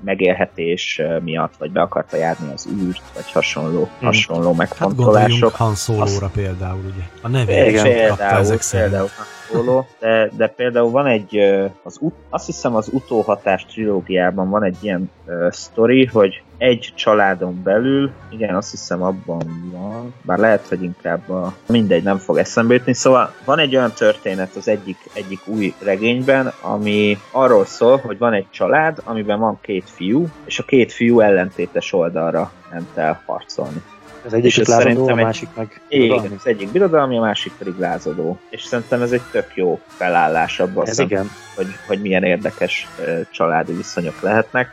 [0.00, 5.54] megélhetés miatt, vagy be akarta járni az űrt, vagy hasonló, hasonló Hát megfontolások.
[5.54, 7.04] Han Solo-ra Azt- például, ugye.
[7.22, 11.36] A nevét Igen, például, ezek például Han Solo, de, de például van egy,
[11.82, 18.10] az, azt hiszem az utóhatás trilógiában van egy ilyen uh, sztori, hogy egy családon belül,
[18.30, 22.94] igen, azt hiszem abban van, bár lehet, hogy inkább a, mindegy, nem fog eszembe jutni,
[22.94, 28.32] szóval van egy olyan történet az egyik, egyik új regényben, ami arról szól, hogy van
[28.32, 33.82] egy család, amiben van két fiú, és a két fiú ellentétes oldalra ment el harcolni.
[34.24, 35.80] Az egyik ez lázadó, a másik meg...
[35.88, 38.38] Igen, az egyik birodalmi, a másik pedig lázadó.
[38.50, 41.30] És szerintem ez egy tök jó felállás abban, Ez szem, igen.
[41.54, 42.88] hogy, hogy milyen érdekes
[43.30, 44.68] családi viszonyok lehetnek.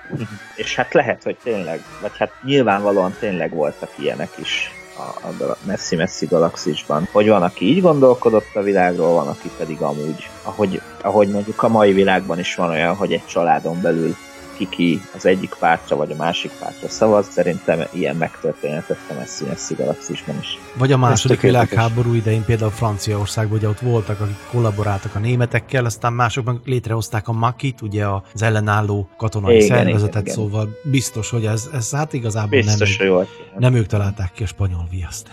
[0.55, 6.25] és hát lehet, hogy tényleg, vagy hát nyilvánvalóan tényleg voltak ilyenek is a, a messzi-messzi
[6.25, 7.07] galaxisban.
[7.11, 11.67] Hogy van, aki így gondolkodott a világról, van, aki pedig amúgy, ahogy, ahogy mondjuk a
[11.67, 14.15] mai világban is van olyan, hogy egy családon belül
[14.57, 19.73] ki az egyik pártra vagy a másik pártra szavaz, szerintem ilyen megtörténhetett a messzi messzi
[19.73, 20.59] galaxisban is.
[20.77, 26.13] Vagy a második világháború idején például Franciaországban, ugye ott voltak, akik kollaboráltak a németekkel, aztán
[26.13, 30.35] mások meg létrehozták a Makit, ugye az ellenálló katonai igen, szervezetet, igen, igen.
[30.35, 33.27] szóval biztos, hogy ez, ez hát igazából biztos, nem, egy,
[33.57, 35.29] nem ők találták ki a spanyol viaszt.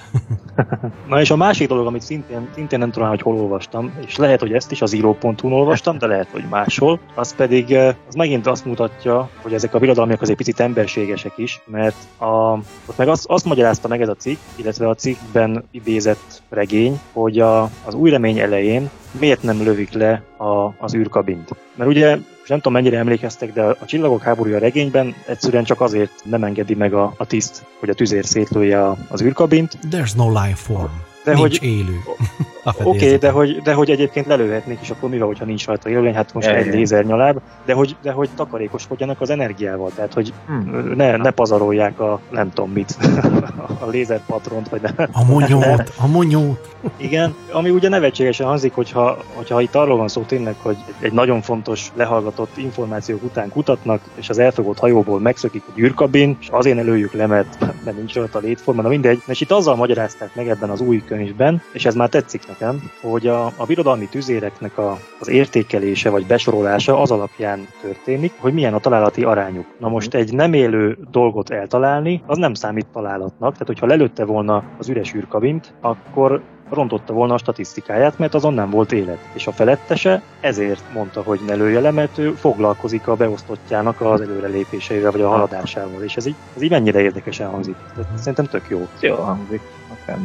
[1.09, 4.41] Na és a másik dolog, amit szintén, szintén nem tudom, hogy hol olvastam, és lehet,
[4.41, 8.47] hogy ezt is az író.hu-n olvastam, de lehet, hogy máshol, az pedig eh, az megint
[8.47, 12.53] azt mutatja, mutatja, hogy ezek a birodalmiak azért picit emberségesek is, mert a,
[12.87, 17.39] ott meg azt, azt magyarázta meg ez a cikk, illetve a cikkben idézett regény, hogy
[17.39, 21.49] a, az új remény elején miért nem lövik le a, az űrkabint.
[21.75, 26.13] Mert ugye, és nem tudom mennyire emlékeztek, de a Csillagok háborúja regényben egyszerűen csak azért
[26.25, 29.79] nem engedi meg a, a tiszt, hogy a tüzér szétlője az űrkabint.
[29.91, 30.93] There's no life form.
[31.25, 31.97] De nincs hogy, élő.
[32.65, 36.15] Oké, okay, de, hogy, de hogy egyébként lelőhetnék is, akkor mivel, hogyha nincs rajta élőlény,
[36.15, 40.93] hát most egy lézer nyaláb, de hogy, de hogy takarékoskodjanak az energiával, tehát hogy hmm.
[40.97, 42.97] ne, ne pazarolják a nem tudom mit,
[43.85, 45.09] a lézerpatront, vagy nem.
[45.13, 46.77] A monyót, a monyót.
[46.97, 51.41] Igen, ami ugye nevetségesen hangzik, hogyha, hogyha itt arról van szó tényleg, hogy egy nagyon
[51.43, 57.13] fontos lehallgatott információk után kutatnak, és az elfogott hajóból megszökik a gyűrkabin, és azért előjük
[57.13, 59.23] le, mert, mert nincs rajta a létforma, na mindegy.
[59.27, 63.26] És itt azzal magyarázták meg ebben az új könyvben, és ez már tetszik nekem, hogy
[63.26, 68.78] a, a birodalmi tüzéreknek a, az értékelése vagy besorolása az alapján történik, hogy milyen a
[68.78, 69.66] találati arányuk.
[69.78, 74.62] Na most egy nem élő dolgot eltalálni, az nem számít találatnak, tehát hogyha lelőtte volna
[74.78, 79.18] az üres űrkabint, akkor rontotta volna a statisztikáját, mert azon nem volt élet.
[79.32, 84.20] És a felettese ezért mondta, hogy ne lője le, mert ő foglalkozik a beosztottjának az
[84.20, 86.03] előrelépéseivel, vagy a haladásával.
[86.03, 87.76] És ez így, ez így mennyire érdekesen hangzik.
[88.16, 88.88] Szerintem tök jó.
[89.00, 89.61] Jó hangzik.
[90.03, 90.18] Akár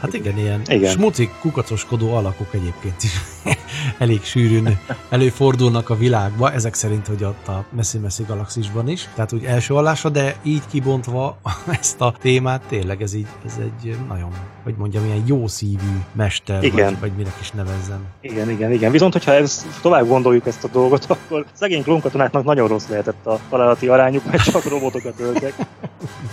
[0.00, 0.90] Hát igen, ilyen igen.
[0.90, 3.20] smucik, kukacoskodó alakok egyébként is
[3.98, 4.78] elég sűrűn
[5.08, 9.08] előfordulnak a világba, ezek szerint, hogy ott a messzi-messzi galaxisban is.
[9.14, 11.38] Tehát úgy első allása, de így kibontva
[11.80, 14.30] ezt a témát, tényleg ez így, ez egy nagyon,
[14.62, 16.90] hogy mondjam, ilyen jó szívű mester, igen.
[16.90, 18.06] Vagy, vagy minek is nevezzem.
[18.20, 18.90] Igen, igen, igen.
[18.90, 23.38] Viszont, hogyha ez, tovább gondoljuk ezt a dolgot, akkor szegény klonkatonáknak nagyon rossz lehetett a
[23.48, 25.54] találati arányuk, mert csak robotokat öltek.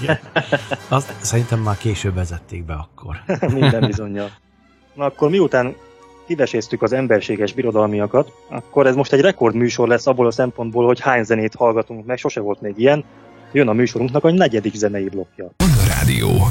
[0.02, 0.20] igen.
[0.88, 3.16] Azt szerintem már később vezették be akkor.
[3.60, 4.30] Minden bizonyja.
[4.94, 5.76] Na akkor miután
[6.28, 11.24] kiveséztük az emberséges birodalmiakat, akkor ez most egy rekordműsor lesz abból a szempontból, hogy hány
[11.24, 13.04] zenét hallgatunk meg, sose volt még ilyen.
[13.52, 15.52] Jön a műsorunknak a negyedik zenei blokja.
[15.88, 16.48] Rádió.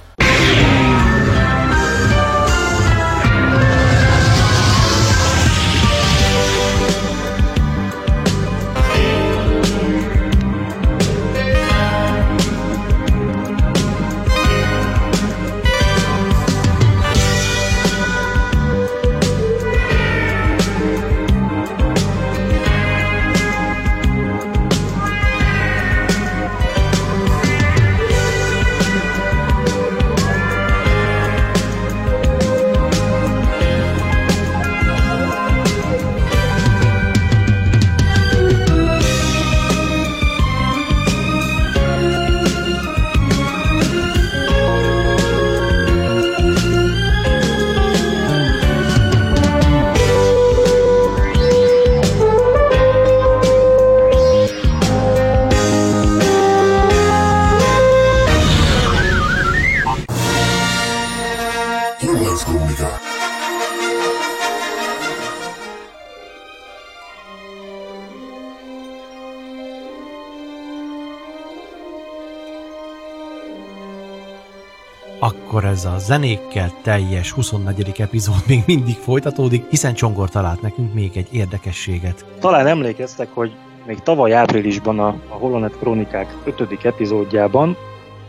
[75.64, 77.93] Ez a zenékkel teljes 24.
[78.01, 82.24] epizód még mindig folytatódik, hiszen Csongor talált nekünk még egy érdekességet.
[82.41, 83.53] Talán emlékeztek, hogy
[83.87, 86.85] még tavaly áprilisban a, a Holonet Krónikák 5.
[86.85, 87.77] epizódjában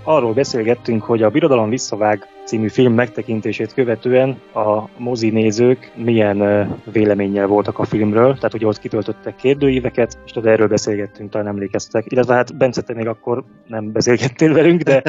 [0.03, 7.47] arról beszélgettünk, hogy a Birodalom visszavág című film megtekintését követően a mozi nézők milyen véleménnyel
[7.47, 12.05] voltak a filmről, tehát ugye ott kitöltöttek kérdőíveket, és tudod, erről beszélgettünk, talán emlékeztek.
[12.07, 15.03] Illetve hát Bence, te még akkor nem beszélgettél velünk, de,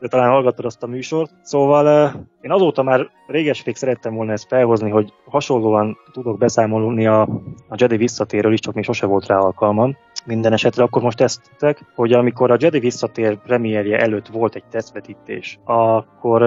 [0.00, 1.30] de talán hallgattad azt a műsort.
[1.42, 7.22] Szóval én azóta már réges szerettem volna ezt felhozni, hogy hasonlóan tudok beszámolni a,
[7.68, 9.96] a Jedi visszatérről is, csak még sose volt rá alkalmam.
[10.24, 15.58] Minden esetre akkor most tettek, hogy amikor a Jedi visszatér premierje előtt volt egy tesztvetítés,
[15.64, 16.42] akkor,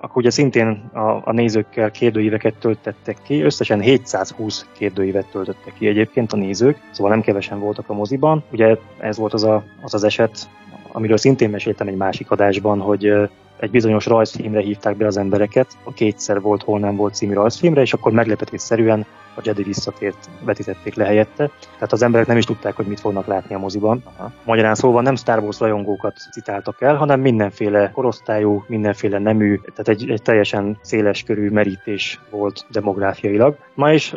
[0.00, 6.32] akkor ugye szintén a, a nézőkkel kérdőíveket töltettek ki, összesen 720 kérdőívet töltöttek ki egyébként
[6.32, 8.44] a nézők, szóval nem kevesen voltak a moziban.
[8.52, 10.48] Ugye ez volt az a, az, az eset,
[10.92, 13.12] amiről szintén meséltem egy másik adásban, hogy
[13.60, 17.80] egy bizonyos rajzfilmre hívták be az embereket, a kétszer volt, hol nem volt című rajzfilmre,
[17.80, 21.50] és akkor meglepetésszerűen a Jedi visszatért vetítették le helyette.
[21.74, 24.02] Tehát az emberek nem is tudták, hogy mit fognak látni a moziban.
[24.16, 24.32] Aha.
[24.44, 30.10] Magyarán szóval nem Star Wars rajongókat citáltak el, hanem mindenféle korosztályú, mindenféle nemű, tehát egy,
[30.10, 33.56] egy teljesen széles körű merítés volt demográfiailag.
[33.74, 34.14] Ma is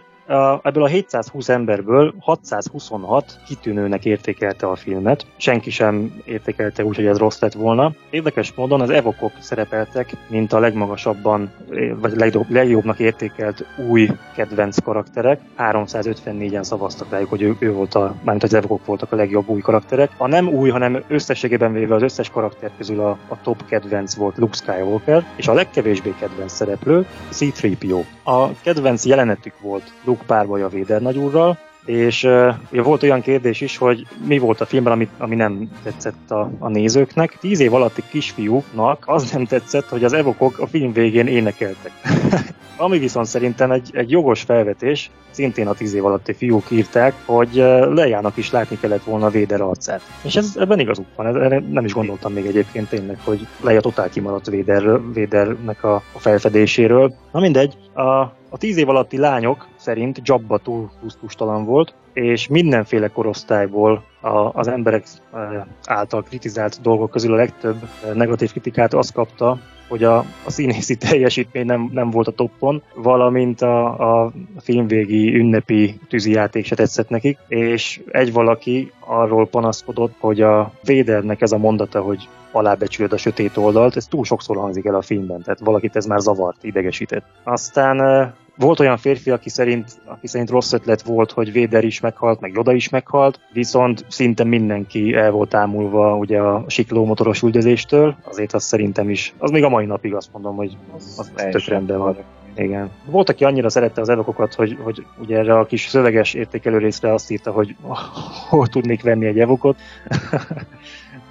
[0.64, 5.26] ebből a 720 emberből 626 kitűnőnek értékelte a filmet.
[5.38, 7.92] Senki sem értékelte úgy, hogy ez rossz lett volna.
[8.10, 11.52] Érdekes módon az evokok szerepeltek, mint a legmagasabban,
[11.96, 15.40] vagy legjobb, legjobbnak értékelt új kedvenc karakterek.
[15.58, 19.62] 354-en szavaztak rájuk, hogy ő, ő volt a, mármint az evokok voltak a legjobb új
[19.62, 20.12] karakterek.
[20.18, 24.38] A nem új, hanem összességében véve az összes karakter közül a, a top kedvenc volt
[24.38, 28.04] Luke Skywalker, és a legkevésbé kedvenc szereplő C-3PO.
[28.24, 33.62] A kedvenc jelenetük volt Luke Luke párbaj a Véder nagyúrral, és uh, volt olyan kérdés
[33.62, 37.38] is, hogy mi volt a filmben, ami, ami nem tetszett a, a nézőknek.
[37.40, 41.92] Tíz év alatti kisfiúknak az nem tetszett, hogy az evokok a film végén énekeltek.
[42.78, 47.56] ami viszont szerintem egy, egy jogos felvetés, szintén a tíz év alatti fiúk írták, hogy
[47.94, 50.02] lejának is látni kellett volna a Véder arcát.
[50.24, 54.10] És ez, ebben igazuk van, erre nem is gondoltam még egyébként tényleg, hogy Leia totál
[54.10, 57.14] kimaradt Véder, Védernek a, a felfedéséről.
[57.32, 58.02] Na mindegy, a,
[58.50, 64.68] a tíz év alatti lányok szerint Jabba túl gusztustalan volt, és mindenféle korosztályból a, az
[64.68, 70.18] emberek e, által kritizált dolgok közül a legtöbb e, negatív kritikát azt kapta, hogy a,
[70.18, 76.76] a színészi teljesítmény nem, nem volt a toppon, valamint a, a filmvégi ünnepi tűzijáték se
[76.76, 83.14] tetszett nekik, és egy valaki arról panaszkodott, hogy a Védernek ez a mondata, hogy alábecsülöd
[83.14, 86.64] a sötét oldalt, ez túl sokszor hangzik el a filmben, tehát valakit ez már zavart,
[86.64, 87.26] idegesített.
[87.44, 92.00] Aztán e, volt olyan férfi, aki szerint, aki szerint rossz ötlet volt, hogy Véder is
[92.00, 97.42] meghalt, meg Yoda is meghalt, viszont szinte mindenki el volt ámulva ugye a sikló motoros
[97.42, 101.32] üldözéstől, azért azt szerintem is, az még a mai napig azt mondom, hogy az, az
[101.52, 102.18] tök rendben van.
[102.56, 102.90] Igen.
[103.06, 107.14] Volt, aki annyira szerette az evokokat, hogy, hogy ugye erre a kis szöveges értékelő részre
[107.14, 107.76] azt írta, hogy
[108.50, 109.78] hol tudnék venni egy evokot.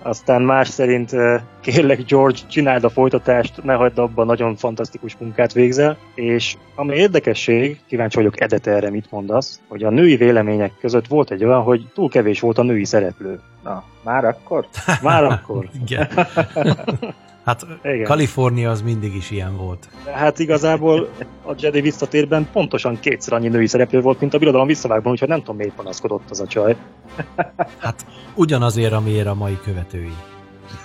[0.02, 1.10] Aztán más szerint
[1.60, 5.96] kérlek George, csináld a folytatást, ne hagyd abban, nagyon fantasztikus munkát végzel.
[6.14, 11.30] És ami érdekesség, kíváncsi vagyok Edet erre mit mondasz, hogy a női vélemények között volt
[11.30, 13.40] egy olyan, hogy túl kevés volt a női szereplő.
[13.62, 14.66] Na, már akkor?
[15.02, 15.68] Már akkor.
[15.84, 16.08] Igen.
[17.44, 18.04] Hát Igen.
[18.04, 19.88] Kalifornia az mindig is ilyen volt.
[20.12, 21.08] Hát igazából
[21.46, 25.38] a Jedi visszatérben pontosan kétszer annyi női szereplő volt, mint a Birodalom visszavágban, úgyhogy nem
[25.38, 26.76] tudom, miért panaszkodott az a csaj.
[27.78, 30.14] Hát ugyanazért, amiért a mai követői.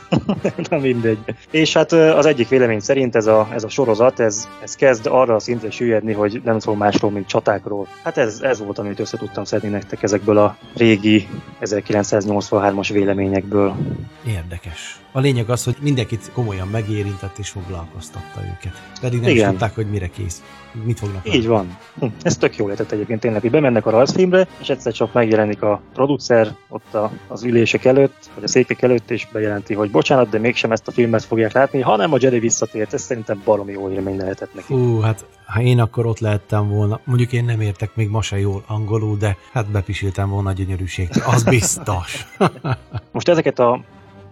[0.69, 1.17] Na mindegy.
[1.51, 5.35] És hát az egyik vélemény szerint ez a, ez a sorozat, ez, ez kezd arra
[5.35, 7.87] a szintre süllyedni, hogy nem szól másról, mint csatákról.
[8.03, 11.27] Hát ez, ez volt, amit össze tudtam szedni nektek ezekből a régi
[11.61, 13.75] 1983-as véleményekből.
[14.27, 14.99] Érdekes.
[15.11, 18.81] A lényeg az, hogy mindenkit komolyan megérintett és foglalkoztatta őket.
[19.01, 19.43] Pedig nem Igen.
[19.43, 20.43] is tudták, hogy mire kész.
[20.83, 21.47] Mit fognak Így adni.
[21.47, 21.77] van.
[21.99, 25.61] Hm, ez tök jól lehetett egyébként tényleg, hogy bemennek a rajzfilmre, és egyszer csak megjelenik
[25.61, 30.29] a producer ott a, az ülések előtt, vagy a székek előtt, és bejelenti, hogy bocsánat,
[30.29, 32.93] de mégsem ezt a filmet fogják látni, hanem a Jedi visszatért.
[32.93, 34.73] Ez szerintem baromi jó élmény lehetett neki.
[34.73, 38.39] Hú, hát ha én akkor ott lehettem volna, mondjuk én nem értek még ma se
[38.39, 41.09] jól angolul, de hát bepisiltem volna a gyönyörűség.
[41.25, 42.27] Az biztos.
[43.11, 43.79] Most ezeket a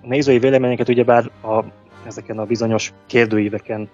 [0.02, 1.64] nézői véleményeket ugyebár a,
[2.08, 3.90] ezeken a bizonyos kérdőíveken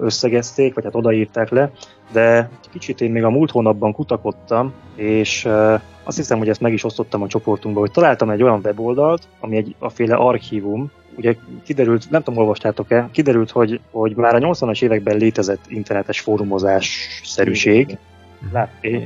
[0.00, 1.70] összegezték, vagy hát odaírták le,
[2.12, 5.48] de kicsit én még a múlt hónapban kutakodtam, és
[6.02, 9.56] azt hiszem, hogy ezt meg is osztottam a csoportunkba, hogy találtam egy olyan weboldalt, ami
[9.56, 14.82] egy a féle archívum, ugye kiderült, nem tudom, olvastátok-e, kiderült, hogy, hogy már a 80-as
[14.82, 17.98] években létezett internetes fórumozás szerűség.
[18.52, 19.02] Láttam.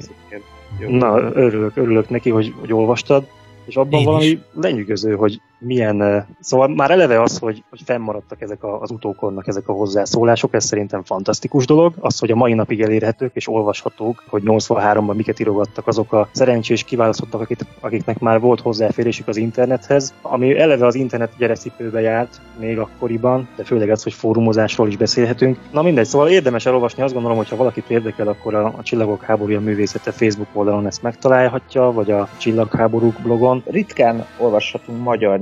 [0.89, 3.27] Na, örülök, örülök neki, hogy, hogy olvastad,
[3.65, 4.39] és abban Én valami is.
[4.55, 9.69] lenyűgöző, hogy milyen, szóval már eleve az, hogy, hogy fennmaradtak ezek a, az utókornak ezek
[9.69, 11.95] a hozzászólások, ez szerintem fantasztikus dolog.
[12.01, 16.85] Az, hogy a mai napig elérhetők és olvashatók, hogy 83-ban miket írogattak azok a szerencsés
[16.85, 22.79] kiválasztottak, akik, akiknek már volt hozzáférésük az internethez, ami eleve az internet gyerekcipőbe járt még
[22.79, 25.59] akkoriban, de főleg az, hogy fórumozásról is beszélhetünk.
[25.73, 29.23] Na mindegy, szóval érdemes elolvasni, azt gondolom, hogy ha valakit érdekel, akkor a, a Csillagok
[29.23, 33.63] háborúja művészete Facebook oldalon ezt megtalálhatja, vagy a Csillagháborúk blogon.
[33.67, 35.41] Ritkán olvashatunk magyar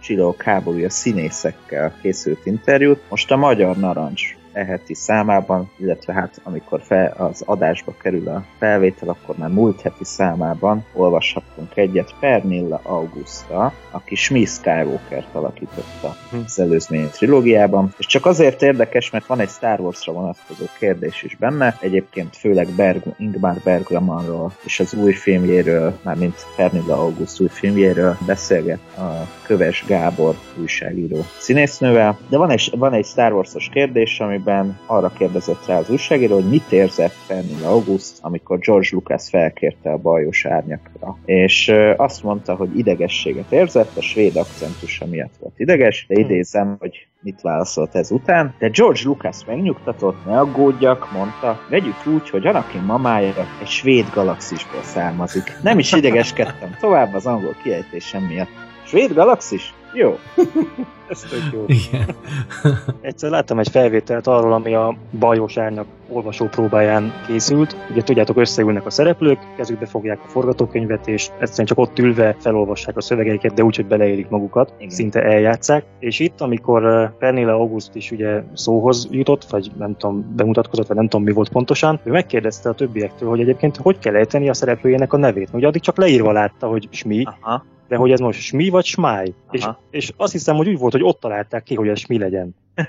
[0.00, 3.00] Csillagok háborúja színészekkel készült interjút.
[3.08, 9.08] Most a Magyar Narancs heti számában, illetve hát amikor fel, az adásba kerül a felvétel,
[9.08, 17.08] akkor már múlt heti számában olvashattunk egyet Pernilla Augusta, aki Smith Skywalker-t alakította az előzmény
[17.10, 22.36] trilógiában, és csak azért érdekes, mert van egy Star Wars-ra vonatkozó kérdés is benne, egyébként
[22.36, 29.28] főleg Berg, Ingmar Bergmanról és az új filmjéről, mármint Pernilla August új filmjéről beszélget a
[29.46, 35.66] Köves Gábor újságíró színésznővel, de van egy, van egy Star Wars-os kérdés, amiben arra kérdezett
[35.66, 41.18] rá az újságíró, hogy mit érzett Pernilla August, amikor George Lucas felkérte a bajos árnyakra.
[41.24, 47.06] És azt mondta, hogy idegességet érzett, a svéd akcentusa miatt volt ideges, de idézem, hogy
[47.20, 52.80] mit válaszolt ez után, de George Lucas megnyugtatott, ne aggódjak, mondta, vegyük úgy, hogy Anakin
[52.80, 55.52] mamája egy svéd galaxisból származik.
[55.62, 58.50] Nem is idegeskedtem tovább az angol kiejtésem miatt.
[58.86, 59.74] Svéd galaxis?
[59.94, 60.18] Jó.
[61.08, 61.64] Ez tök jó.
[61.66, 62.14] Igen.
[63.00, 67.76] Egyszer láttam egy felvételt arról, ami a bajos árnyak olvasó próbáján készült.
[67.90, 72.96] Ugye tudjátok, összeülnek a szereplők, kezükbe fogják a forgatókönyvet, és egyszerűen csak ott ülve felolvassák
[72.96, 74.90] a szövegeiket, de úgy, hogy beleérik magukat, Igen.
[74.90, 75.84] szinte eljátszák.
[75.98, 80.96] És itt, amikor eh, Pernilla August is ugye szóhoz jutott, vagy nem tudom, bemutatkozott, vagy
[80.96, 84.54] nem tudom mi volt pontosan, ő megkérdezte a többiektől, hogy egyébként hogy kell ejteni a
[84.54, 85.48] szereplőjének a nevét.
[85.52, 87.64] Ugye addig csak leírva látta, hogy Smi, Aha.
[87.92, 89.34] De hogy ez most Smi vagy Smáj.
[89.50, 92.54] És, és azt hiszem, hogy úgy volt, hogy ott találták ki, hogy ez Smi legyen.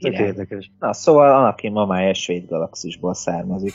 [0.00, 0.24] Tök Igen.
[0.24, 0.70] érdekes.
[0.78, 3.74] Na, szóval Anakin mamája egy svéd galaxisból származik,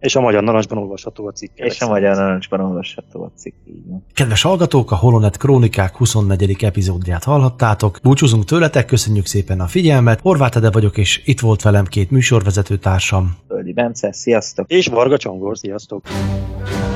[0.00, 1.50] És a magyar narancsban olvasható a cikk.
[1.54, 3.54] és a magyar narancsban olvasható a cikk.
[3.66, 4.04] Így van.
[4.14, 6.64] Kedves hallgatók, a Holonet Krónikák 24.
[6.64, 7.98] epizódját hallhattátok.
[8.02, 10.20] Búcsúzunk tőletek, köszönjük szépen a figyelmet.
[10.20, 13.36] Horváth Ede vagyok, és itt volt velem két műsorvezető társam.
[13.48, 14.70] Földi Bence, sziasztok!
[14.70, 16.02] És Varga Csongor, sziasztok!
[16.06, 16.93] A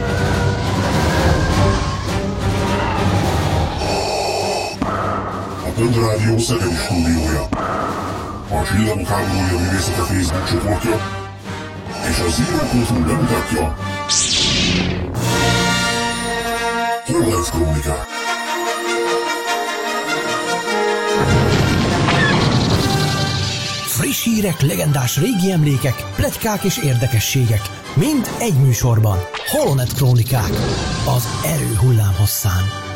[5.79, 7.49] Földrádió Szegedi stúdiója.
[8.51, 10.97] A Csillagok háborúja művészete Facebook csoportja
[12.11, 13.77] és a Zero.hu bemutatja
[17.07, 18.07] Horváth Krónikák.
[23.87, 27.63] Friss hírek, legendás régi emlékek, pletykák és érdekességek.
[27.95, 29.19] Mind egy műsorban.
[29.47, 30.51] Holonet Krónikák.
[31.17, 32.88] Az erő hullám hosszán.